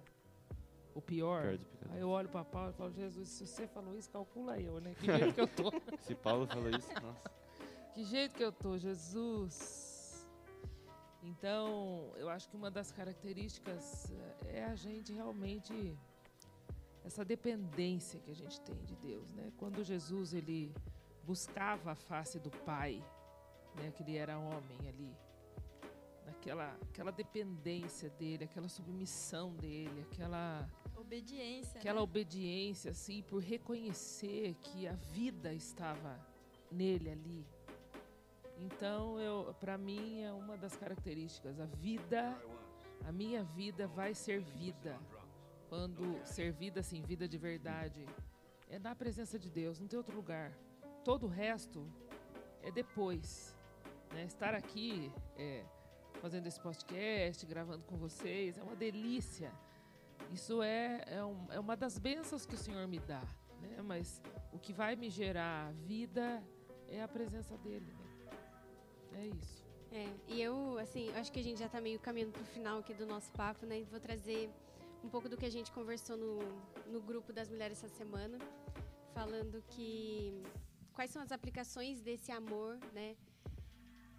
[0.93, 1.57] o pior.
[1.57, 1.91] Pior.
[1.91, 4.93] Aí eu olho pra Paulo e falo, Jesus, se você falou isso, calcula eu, né?
[4.99, 5.71] Que jeito que eu tô.
[6.01, 7.31] Se Paulo falou isso, nossa.
[7.93, 10.27] Que jeito que eu tô, Jesus.
[11.23, 15.97] Então, eu acho que uma das características eh, é a gente realmente
[17.05, 19.51] essa dependência que a gente tem de Deus, né?
[19.57, 20.73] Quando Jesus ele
[21.23, 23.03] buscava a face do Pai,
[23.75, 25.15] né, que ele era homem ali,
[26.25, 31.79] naquela aquela dependência dele, aquela submissão dele, aquela Obediência.
[31.79, 32.01] aquela né?
[32.01, 36.19] obediência assim por reconhecer que a vida estava
[36.71, 37.45] nele ali.
[38.57, 42.35] Então, eu para mim é uma das características, a vida,
[43.05, 44.97] a minha vida vai ser vida.
[45.75, 48.05] Quando ser vida assim, vida de verdade,
[48.69, 50.57] é na presença de Deus, não tem outro lugar.
[51.03, 51.85] Todo o resto
[52.61, 53.53] é depois.
[54.13, 54.23] Né?
[54.23, 55.65] Estar aqui é,
[56.21, 59.51] fazendo esse podcast, gravando com vocês, é uma delícia.
[60.31, 63.21] Isso é, é, um, é uma das bênçãos que o Senhor me dá.
[63.59, 63.81] Né?
[63.83, 64.21] Mas
[64.53, 66.41] o que vai me gerar vida
[66.87, 67.93] é a presença dele.
[69.11, 69.23] Né?
[69.23, 69.65] É isso.
[69.91, 72.79] É, e eu, assim, acho que a gente já está meio caminhando para o final
[72.79, 73.83] aqui do nosso papo, né?
[73.91, 74.49] Vou trazer
[75.05, 76.39] um pouco do que a gente conversou no,
[76.93, 78.37] no grupo das mulheres essa semana,
[79.13, 80.41] falando que
[80.93, 83.15] quais são as aplicações desse amor, né,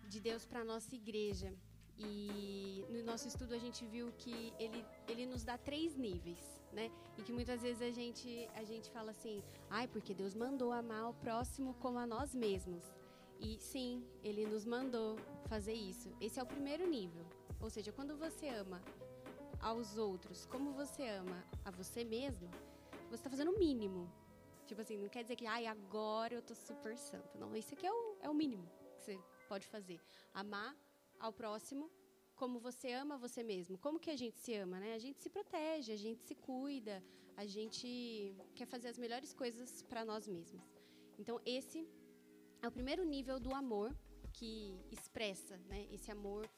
[0.09, 1.53] de Deus para nossa igreja.
[1.99, 6.91] E no nosso estudo a gente viu que ele, ele nos dá três níveis, né?
[7.16, 11.09] E que muitas vezes a gente, a gente fala assim, ai, porque Deus mandou amar
[11.09, 12.84] o próximo como a nós mesmos.
[13.41, 15.16] E sim, ele nos mandou
[15.47, 16.14] fazer isso.
[16.20, 17.24] Esse é o primeiro nível.
[17.59, 18.82] Ou seja, quando você ama
[19.66, 22.48] aos outros como você ama a você mesmo,
[23.08, 24.08] você está fazendo o mínimo.
[24.64, 27.36] Tipo assim, não quer dizer que, ai, agora eu tô super santo.
[27.36, 30.00] Não, isso aqui é o, é o mínimo que você pode fazer.
[30.32, 30.76] Amar
[31.18, 31.90] ao próximo
[32.36, 33.76] como você ama você mesmo.
[33.78, 34.94] Como que a gente se ama, né?
[34.94, 37.02] A gente se protege, a gente se cuida,
[37.36, 40.64] a gente quer fazer as melhores coisas para nós mesmos.
[41.18, 41.88] Então, esse
[42.62, 43.92] é o primeiro nível do amor
[44.32, 45.88] que expressa, né?
[45.90, 46.48] Esse amor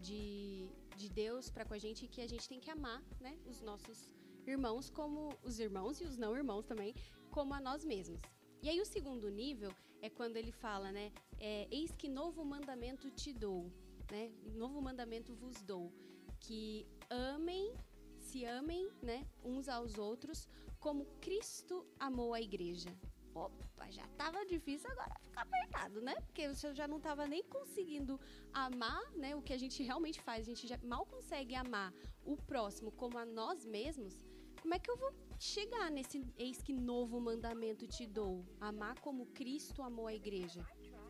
[0.00, 3.38] de, de Deus para com a gente que a gente tem que amar, né?
[3.46, 4.08] Os nossos
[4.46, 6.94] irmãos como os irmãos e os não irmãos também,
[7.30, 8.20] como a nós mesmos.
[8.62, 11.12] E aí o segundo nível é quando ele fala, né?
[11.38, 13.70] É, Eis que novo mandamento te dou
[14.10, 14.32] né?
[14.54, 15.92] Novo mandamento vos dou,
[16.40, 17.74] que amem,
[18.18, 22.90] se amem, né, uns aos outros, como Cristo amou a igreja.
[23.34, 26.14] Opa, já estava difícil, agora fica apertado, né?
[26.26, 28.20] Porque você já não estava nem conseguindo
[28.52, 29.36] amar, né?
[29.36, 31.92] O que a gente realmente faz, a gente já mal consegue amar
[32.24, 34.26] o próximo como a nós mesmos.
[34.60, 38.44] Como é que eu vou chegar nesse eis que novo mandamento te dou?
[38.60, 40.66] Amar como Cristo amou a igreja.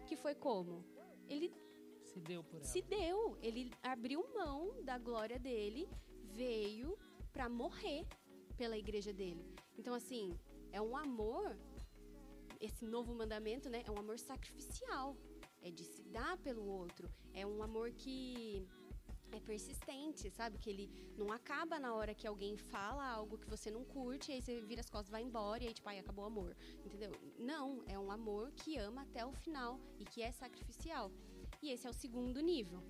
[0.06, 0.84] Que foi como?
[1.28, 1.52] Ele
[2.02, 2.64] se deu por ela.
[2.64, 3.38] Se deu.
[3.40, 5.88] Ele abriu mão da glória dele,
[6.34, 6.98] veio
[7.32, 8.06] para morrer
[8.56, 9.44] pela igreja dele.
[9.78, 10.36] Então, assim,
[10.72, 11.56] é um amor,
[12.60, 13.82] esse novo mandamento, né?
[13.86, 15.16] É um amor sacrificial.
[15.62, 17.10] É de se dar pelo outro.
[17.34, 18.66] É um amor que
[19.32, 20.58] é persistente, sabe?
[20.58, 24.40] Que ele não acaba na hora que alguém fala algo que você não curte, aí
[24.40, 26.56] você vira as costas, vai embora, e aí, tipo, acabou o amor.
[26.84, 27.12] Entendeu?
[27.38, 31.10] Não, é um amor que ama até o final e que é sacrificial.
[31.62, 32.82] E esse é o segundo nível.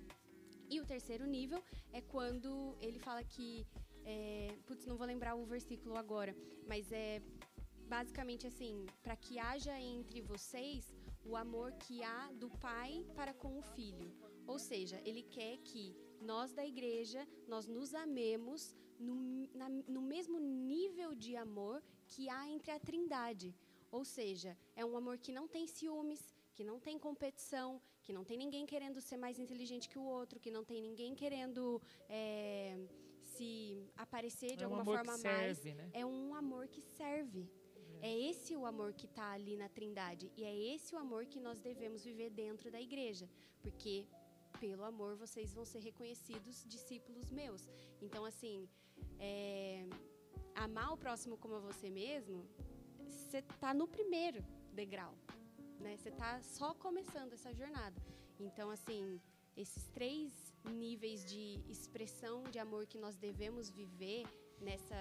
[0.69, 3.65] E o terceiro nível é quando ele fala que.
[4.05, 7.21] É, putz, não vou lembrar o versículo agora, mas é
[7.89, 10.93] basicamente assim: para que haja entre vocês
[11.25, 14.09] o amor que há do pai para com o filho.
[14.47, 19.15] Ou seja, ele quer que nós da igreja, nós nos amemos no,
[19.53, 23.55] na, no mesmo nível de amor que há entre a trindade.
[23.91, 26.21] Ou seja, é um amor que não tem ciúmes,
[26.53, 30.39] que não tem competição, que não tem ninguém querendo ser mais inteligente que o outro,
[30.39, 32.77] que não tem ninguém querendo é,
[33.21, 35.77] se aparecer de é um alguma forma serve, mais.
[35.77, 35.89] Né?
[35.93, 37.49] É um amor que serve.
[38.01, 38.09] É.
[38.09, 41.39] é esse o amor que está ali na Trindade e é esse o amor que
[41.39, 43.29] nós devemos viver dentro da igreja,
[43.61, 44.05] porque
[44.59, 47.69] pelo amor vocês vão ser reconhecidos discípulos meus.
[48.01, 48.67] Então, assim,
[49.19, 49.85] é,
[50.55, 52.45] amar o próximo como a você mesmo,
[52.97, 54.43] você está no primeiro
[54.73, 55.15] degrau
[55.79, 55.95] né?
[55.97, 57.99] Você está só começando essa jornada.
[58.39, 59.19] Então, assim,
[59.55, 64.23] esses três níveis de expressão de amor que nós devemos viver
[64.61, 64.99] nessa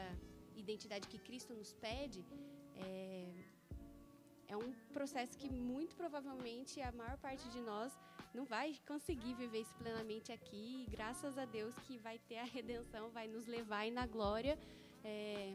[0.54, 2.24] identidade que Cristo nos pede,
[2.78, 3.34] é,
[4.48, 7.92] é um processo que muito provavelmente a maior parte de nós
[8.34, 10.84] não vai conseguir viver isso plenamente aqui.
[10.86, 14.58] E graças a Deus que vai ter a redenção, vai nos levar aí na glória.
[15.04, 15.54] É,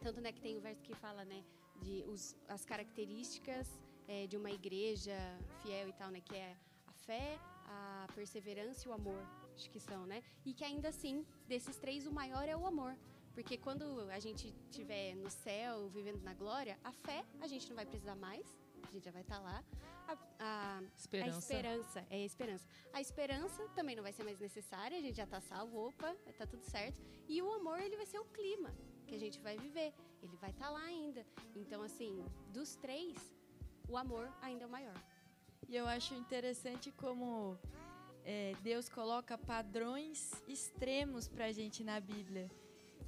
[0.00, 1.44] tanto né, que tem o verso que fala né,
[1.82, 5.16] de os, as características é, de uma igreja
[5.62, 6.20] fiel e tal, né?
[6.20, 9.20] Que é a fé, a perseverança e o amor,
[9.54, 10.22] acho que são, né?
[10.44, 12.96] E que ainda assim, desses três, o maior é o amor.
[13.36, 17.76] Porque quando a gente estiver no céu, vivendo na glória, a fé a gente não
[17.76, 18.46] vai precisar mais,
[18.82, 19.64] a gente já vai estar tá lá.
[20.08, 21.36] A, a, esperança.
[21.36, 22.68] a esperança é a esperança.
[22.94, 26.46] A esperança também não vai ser mais necessária, a gente já está salvo, opa, está
[26.46, 26.98] tudo certo.
[27.28, 28.74] E o amor, ele vai ser o clima
[29.06, 29.92] que a gente vai viver.
[30.22, 31.22] Ele vai estar tá lá ainda.
[31.54, 32.24] Então, assim,
[32.54, 33.18] dos três,
[33.86, 34.98] o amor ainda é o maior.
[35.68, 37.58] E eu acho interessante como
[38.24, 42.50] é, Deus coloca padrões extremos pra gente na Bíblia.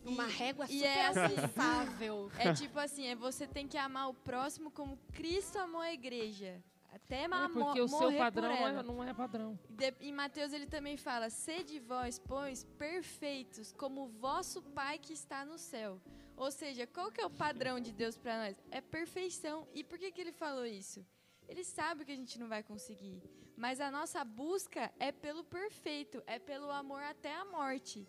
[0.04, 2.30] Uma e, régua super é acessível.
[2.38, 6.62] É tipo assim, é você tem que amar o próximo como Cristo amou a igreja.
[6.90, 9.58] Até é porque o seu padrão é, não é padrão.
[9.68, 15.12] De, em Mateus ele também fala: Sede vós, pois, perfeitos, como o vosso Pai que
[15.12, 16.00] está no céu.
[16.36, 18.62] Ou seja, qual que é o padrão de Deus para nós?
[18.70, 19.66] É perfeição.
[19.74, 21.04] E por que, que ele falou isso?
[21.48, 23.20] Ele sabe que a gente não vai conseguir.
[23.56, 28.06] Mas a nossa busca é pelo perfeito, é pelo amor até a morte.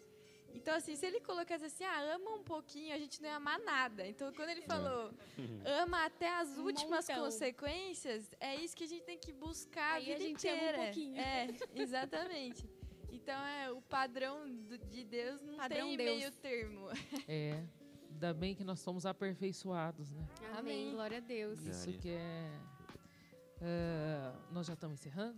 [0.54, 3.60] Então, assim, se ele colocasse assim, ah, ama um pouquinho, a gente não ia amar
[3.60, 4.06] nada.
[4.08, 5.12] Então, quando ele falou,
[5.82, 7.24] ama até as últimas montão.
[7.26, 10.56] consequências, é isso que a gente tem que buscar Aí a a vida gente ama
[10.58, 10.84] um inteira.
[10.84, 11.20] pouquinho.
[11.22, 12.70] É, exatamente.
[13.12, 16.18] Então, é, o padrão do- de Deus não Padrão tem Deus.
[16.18, 16.88] meio termo.
[17.28, 17.64] É.
[18.12, 20.28] Ainda bem que nós somos aperfeiçoados, né?
[20.42, 20.58] Amém.
[20.58, 20.92] Amém.
[20.92, 21.60] Glória a Deus.
[21.62, 22.02] Isso Glória.
[22.02, 22.60] que é.
[23.62, 25.38] Ah, nós já estamos encerrando?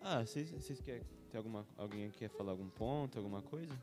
[0.00, 1.02] Ah, vocês vocês querem.
[1.30, 3.74] Tem alguma, alguém que quer falar algum ponto, alguma coisa?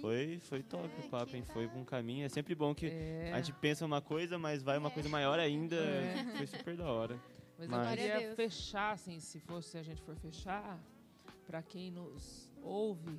[0.00, 1.42] Foi, foi top É, o papo, hein?
[1.44, 1.74] Foi tá.
[1.76, 2.24] um caminho.
[2.24, 3.32] É sempre bom que É.
[3.32, 4.92] a gente pensa uma coisa, mas vai uma É.
[4.92, 5.76] coisa maior ainda.
[5.76, 6.24] É.
[6.36, 7.20] Foi super da hora.
[7.58, 8.36] Mas, Mas- eu queria Deus.
[8.36, 10.78] fechar, assim, se fosse se a gente for fechar,
[11.46, 13.18] para quem nos ouve,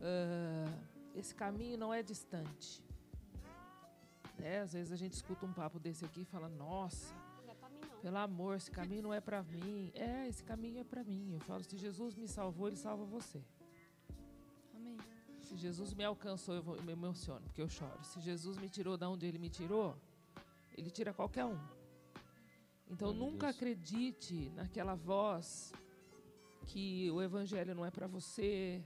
[0.00, 0.72] ah,
[1.14, 2.82] esse caminho não é distante.
[4.38, 4.60] Né?
[4.60, 7.12] Às vezes a gente escuta um papo desse aqui e fala, nossa,
[7.46, 8.00] não.
[8.00, 9.90] pelo amor, esse caminho não é para mim.
[9.94, 11.32] É, esse caminho é para mim.
[11.34, 13.40] Eu falo, se Jesus me salvou, ele salva você.
[15.48, 18.04] Se Jesus me alcançou, eu, vou, eu me emociono, porque eu choro.
[18.04, 19.96] Se Jesus me tirou da onde ele me tirou,
[20.76, 21.58] ele tira qualquer um.
[22.86, 23.56] Então a nunca Deus.
[23.56, 25.72] acredite naquela voz
[26.66, 28.84] que o evangelho não é para você,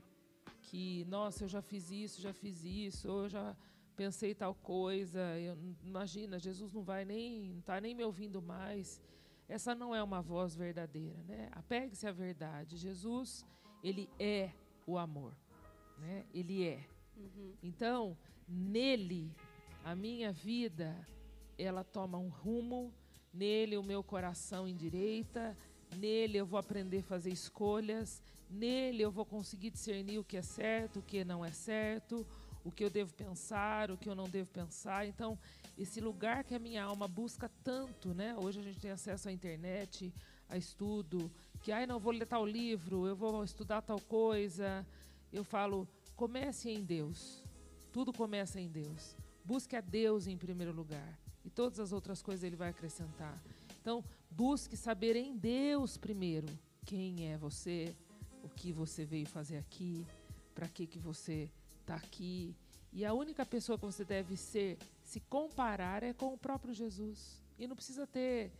[0.61, 3.57] que nossa, eu já fiz isso, já fiz isso, ou eu já
[3.97, 5.19] pensei tal coisa.
[5.37, 9.01] Eu, imagina, Jesus não vai nem, não tá nem me ouvindo mais.
[9.49, 11.49] Essa não é uma voz verdadeira, né?
[11.51, 12.77] Apegue-se à verdade.
[12.77, 13.45] Jesus,
[13.83, 14.53] ele é
[14.87, 15.35] o amor,
[16.03, 16.25] né?
[16.33, 16.85] Ele é.
[17.15, 17.53] Uhum.
[17.63, 19.31] Então, nele,
[19.83, 20.95] a minha vida,
[21.57, 22.93] ela toma um rumo,
[23.33, 25.57] nele o meu coração endireita,
[25.95, 30.41] nele eu vou aprender a fazer escolhas, nele eu vou conseguir discernir o que é
[30.41, 32.25] certo, o que não é certo,
[32.63, 35.07] o que eu devo pensar, o que eu não devo pensar.
[35.07, 35.37] Então,
[35.77, 38.35] esse lugar que a minha alma busca tanto, né?
[38.37, 40.13] Hoje a gente tem acesso à internet,
[40.47, 41.31] a estudo,
[41.61, 44.85] que ai não vou ler tal livro, eu vou estudar tal coisa.
[45.33, 47.43] Eu falo, comece em Deus.
[47.91, 49.17] Tudo começa em Deus.
[49.43, 51.19] Busque a Deus em primeiro lugar.
[51.43, 53.41] E todas as outras coisas ele vai acrescentar.
[53.81, 56.47] Então, busque saber em Deus primeiro
[56.85, 57.93] quem é você,
[58.43, 60.05] o que você veio fazer aqui,
[60.53, 61.49] para que, que você
[61.81, 62.55] está aqui.
[62.91, 67.41] E a única pessoa que você deve ser, se comparar, é com o próprio Jesus.
[67.57, 68.51] E não precisa ter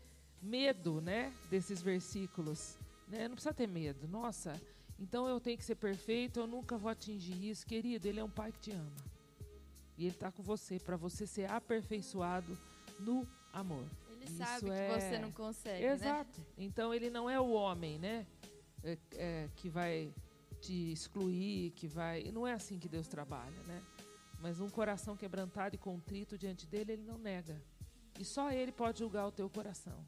[0.41, 2.78] medo né, desses versículos.
[3.07, 3.28] Né?
[3.28, 4.07] Não precisa ter medo.
[4.07, 4.59] Nossa,
[5.04, 7.66] então eu tenho que ser perfeito, eu nunca vou atingir isso.
[7.66, 8.91] Querido, ele é um pai que te ama.
[9.97, 12.58] E ele está com você, para você ser aperfeiçoado
[12.99, 13.86] no amor.
[14.10, 15.93] Ele Isso sabe é- que você não consegue, né?
[15.93, 16.41] Exato.
[16.58, 18.26] Então ele não é o homem, né?
[18.84, 20.14] é- é, que vai
[20.62, 22.24] te excluir, que vai.
[22.32, 23.82] Não é assim que Deus trabalha, né?
[24.39, 27.62] Mas um coração quebrantado e contrito diante dele, ele não nega.
[28.20, 30.06] E só ele pode julgar o teu coração.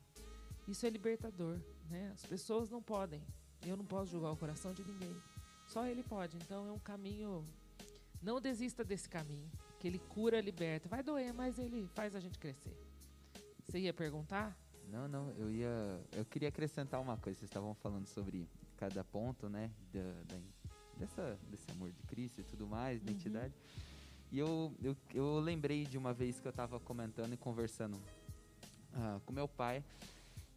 [0.68, 1.58] Isso é libertador,
[1.90, 2.12] né?
[2.14, 3.22] As pessoas não podem.
[3.66, 5.16] Eu não posso julgar o coração de ninguém.
[5.68, 6.38] Só ele pode.
[6.38, 7.46] Então é um caminho.
[8.22, 9.50] Não desista desse caminho,
[9.80, 10.88] que ele cura, liberta.
[10.90, 12.76] Vai doer, mas ele faz a gente crescer.
[13.64, 14.58] Você ia perguntar?
[14.92, 16.00] Não, não, eu ia.
[16.14, 17.40] Eu queria acrescentar uma coisa.
[17.40, 18.48] Vocês estavam falando sobre
[18.78, 19.72] cada ponto, né?
[19.92, 20.02] Da,
[20.36, 20.42] da-
[20.98, 23.54] dessa, desse amor de Cristo e tudo mais, identidade.
[24.32, 27.98] E eu, eu, eu lembrei de uma vez que eu estava comentando e conversando
[28.94, 29.84] ah, com meu pai.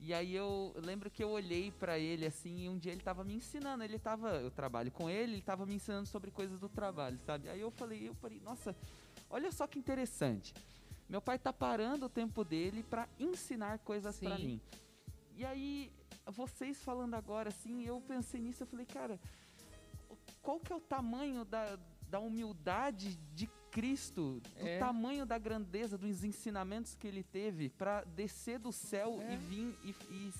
[0.00, 3.24] E aí eu lembro que eu olhei para ele assim, e um dia ele estava
[3.24, 6.68] me ensinando, ele tava, eu trabalho com ele, ele estava me ensinando sobre coisas do
[6.68, 7.48] trabalho, sabe?
[7.48, 8.76] Aí eu falei, eu falei, nossa,
[9.28, 10.54] olha só que interessante.
[11.08, 14.60] Meu pai tá parando o tempo dele para ensinar coisas para mim.
[15.34, 15.90] E aí
[16.26, 19.18] vocês falando agora assim, eu pensei nisso, eu falei, cara,
[20.42, 21.76] qual que é o tamanho da,
[22.08, 24.78] da humildade de Cristo, do É.
[24.78, 29.34] tamanho da grandeza dos ensinamentos que ele teve para descer do céu É.
[29.34, 30.32] e vir e, e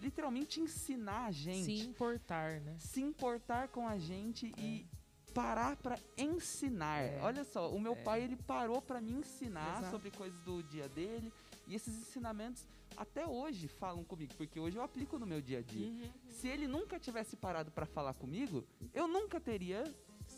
[0.00, 2.76] literalmente ensinar a gente, Se importar, né?
[2.78, 4.86] se importar com a gente e
[5.34, 7.02] parar para ensinar.
[7.02, 7.20] É.
[7.22, 8.02] Olha só, o meu É.
[8.02, 9.90] pai ele parou para me ensinar Exato.
[9.90, 11.32] sobre coisas do dia dele
[11.68, 12.66] e esses ensinamentos
[12.96, 15.86] até hoje falam comigo, porque hoje eu aplico no meu dia a dia.
[15.86, 16.10] Uhum.
[16.28, 19.84] Se ele nunca tivesse parado para falar comigo, eu nunca teria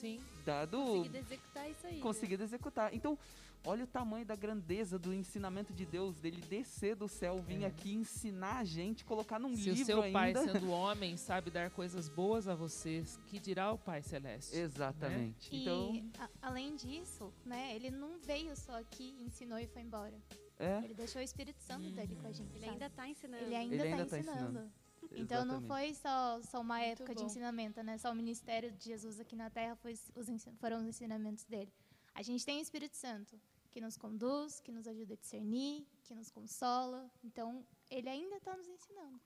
[0.02, 0.20] Sim.
[0.44, 1.94] dado Conseguido executar isso aí.
[1.94, 2.00] né?
[2.02, 2.92] conseguido executar.
[2.92, 3.16] Então,
[3.64, 7.66] olha o tamanho da grandeza do enamento de Deus, dele descer do céu, vir É.
[7.66, 10.42] aqui ensinar a gente, colocar num Se o livro seu pai, ainda.
[10.42, 14.56] sendo homem, sabe dar coisas boas a vocês, que dirá o Pai Celeste?
[14.56, 15.54] Exatamente.
[15.54, 20.18] E Então, a- além disso, né, ele não veio só aqui, ensinou e foi embora.
[20.58, 20.80] é.
[20.84, 22.50] Ele deixou o Espírito Santo dele com a gente.
[22.56, 22.72] Ele sabe?
[22.72, 23.44] ainda tá ensinando.
[23.44, 24.72] Ele ainda está ainda tá ensinando.
[25.10, 27.26] Então não foi só, só uma Muito época de bom.
[27.26, 27.98] ensinamento, né?
[27.98, 31.72] Só o ministério de Jesus aqui na Terra foi os, foram os ensinamentos dele.
[32.14, 33.38] A gente tem o Espírito Santo.
[33.70, 37.10] que nos conduz, que nos ajuda a discernir, que nos consola.
[37.24, 39.18] Então, ele ainda está nos ensinando.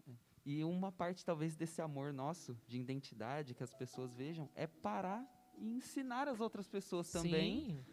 [0.44, 5.26] E uma parte, talvez, desse amor nosso, de identidade, que as pessoas vejam, é parar
[5.58, 7.84] e ensinar as outras pessoas também Sim,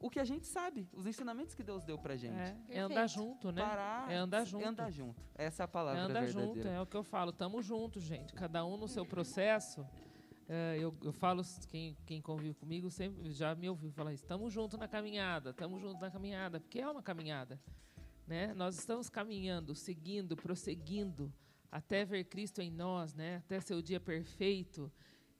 [0.00, 2.34] o que a gente sabe, os ensinamentos que Deus deu pra gente.
[2.34, 3.62] é, é andar junto, né?
[3.62, 4.66] Parar, É andar junto.
[4.66, 5.22] andar junto.
[5.34, 6.54] Essa é a É palavra andar verdadeira.
[6.54, 7.32] junto, é o que eu falo.
[7.32, 8.32] Tamo junto, gente.
[8.32, 9.86] Cada um no seu processo.
[10.48, 14.24] É, eu, eu falo, quem, quem convive comigo sempre já me ouviu falar isso.
[14.24, 17.60] Estamos junto na caminhada, estamos junto na caminhada, porque é uma caminhada.
[18.26, 18.52] Né?
[18.54, 21.32] Nós estamos caminhando, seguindo, prosseguindo,
[21.70, 23.36] até ver Cristo em nós, né?
[23.36, 24.90] até ser o dia perfeito.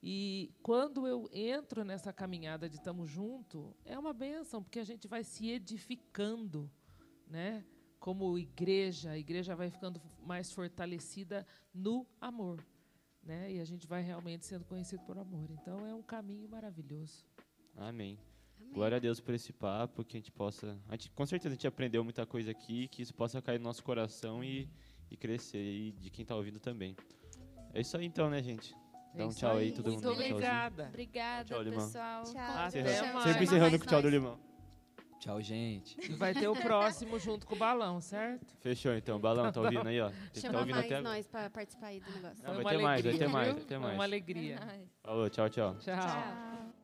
[0.03, 5.07] E quando eu entro nessa caminhada de estamos junto, é uma benção, porque a gente
[5.07, 6.71] vai se edificando,
[7.27, 7.65] né?
[7.99, 12.65] Como igreja, a igreja vai ficando mais fortalecida no amor,
[13.23, 13.53] né?
[13.53, 15.51] E a gente vai realmente sendo conhecido por amor.
[15.51, 17.27] Então é um caminho maravilhoso.
[17.77, 18.19] Amém.
[18.59, 18.73] Amém.
[18.73, 20.81] Glória a Deus por esse papo, que a gente possa.
[20.89, 23.65] A gente, com certeza a gente aprendeu muita coisa aqui, que isso possa cair no
[23.65, 24.67] nosso coração e,
[25.11, 26.97] e crescer, e de quem está ouvindo também.
[27.75, 28.75] É isso aí então, né, gente?
[29.15, 30.15] Dá É um isso tchau aí, todo Muito mundo.
[30.15, 30.35] Tchauzinho.
[30.37, 30.87] obrigada.
[30.89, 32.23] Obrigada, Tchau, pessoal.
[32.25, 32.59] Tchau.
[32.67, 33.25] Até mais.
[33.25, 34.39] Sempre encerrando com o tchau do limão.
[35.19, 36.01] Tchau, gente.
[36.01, 38.57] E vai ter o próximo junto com o balão, certo?
[38.61, 40.09] Fechou então, balão, tá ouvindo aí, ó.
[40.33, 41.15] Que tá Chama ouvindo mais até agora.
[41.15, 42.43] nós para participar aí do negócio.
[42.43, 43.95] Não, vai ter mais, vai alegria, ter mais, vai ter mais.
[43.95, 44.55] uma alegria.
[44.55, 44.81] É.
[45.03, 45.77] Falou, tchau, tchau.
[45.79, 45.99] Tchau.
[45.99, 46.80] Tchau.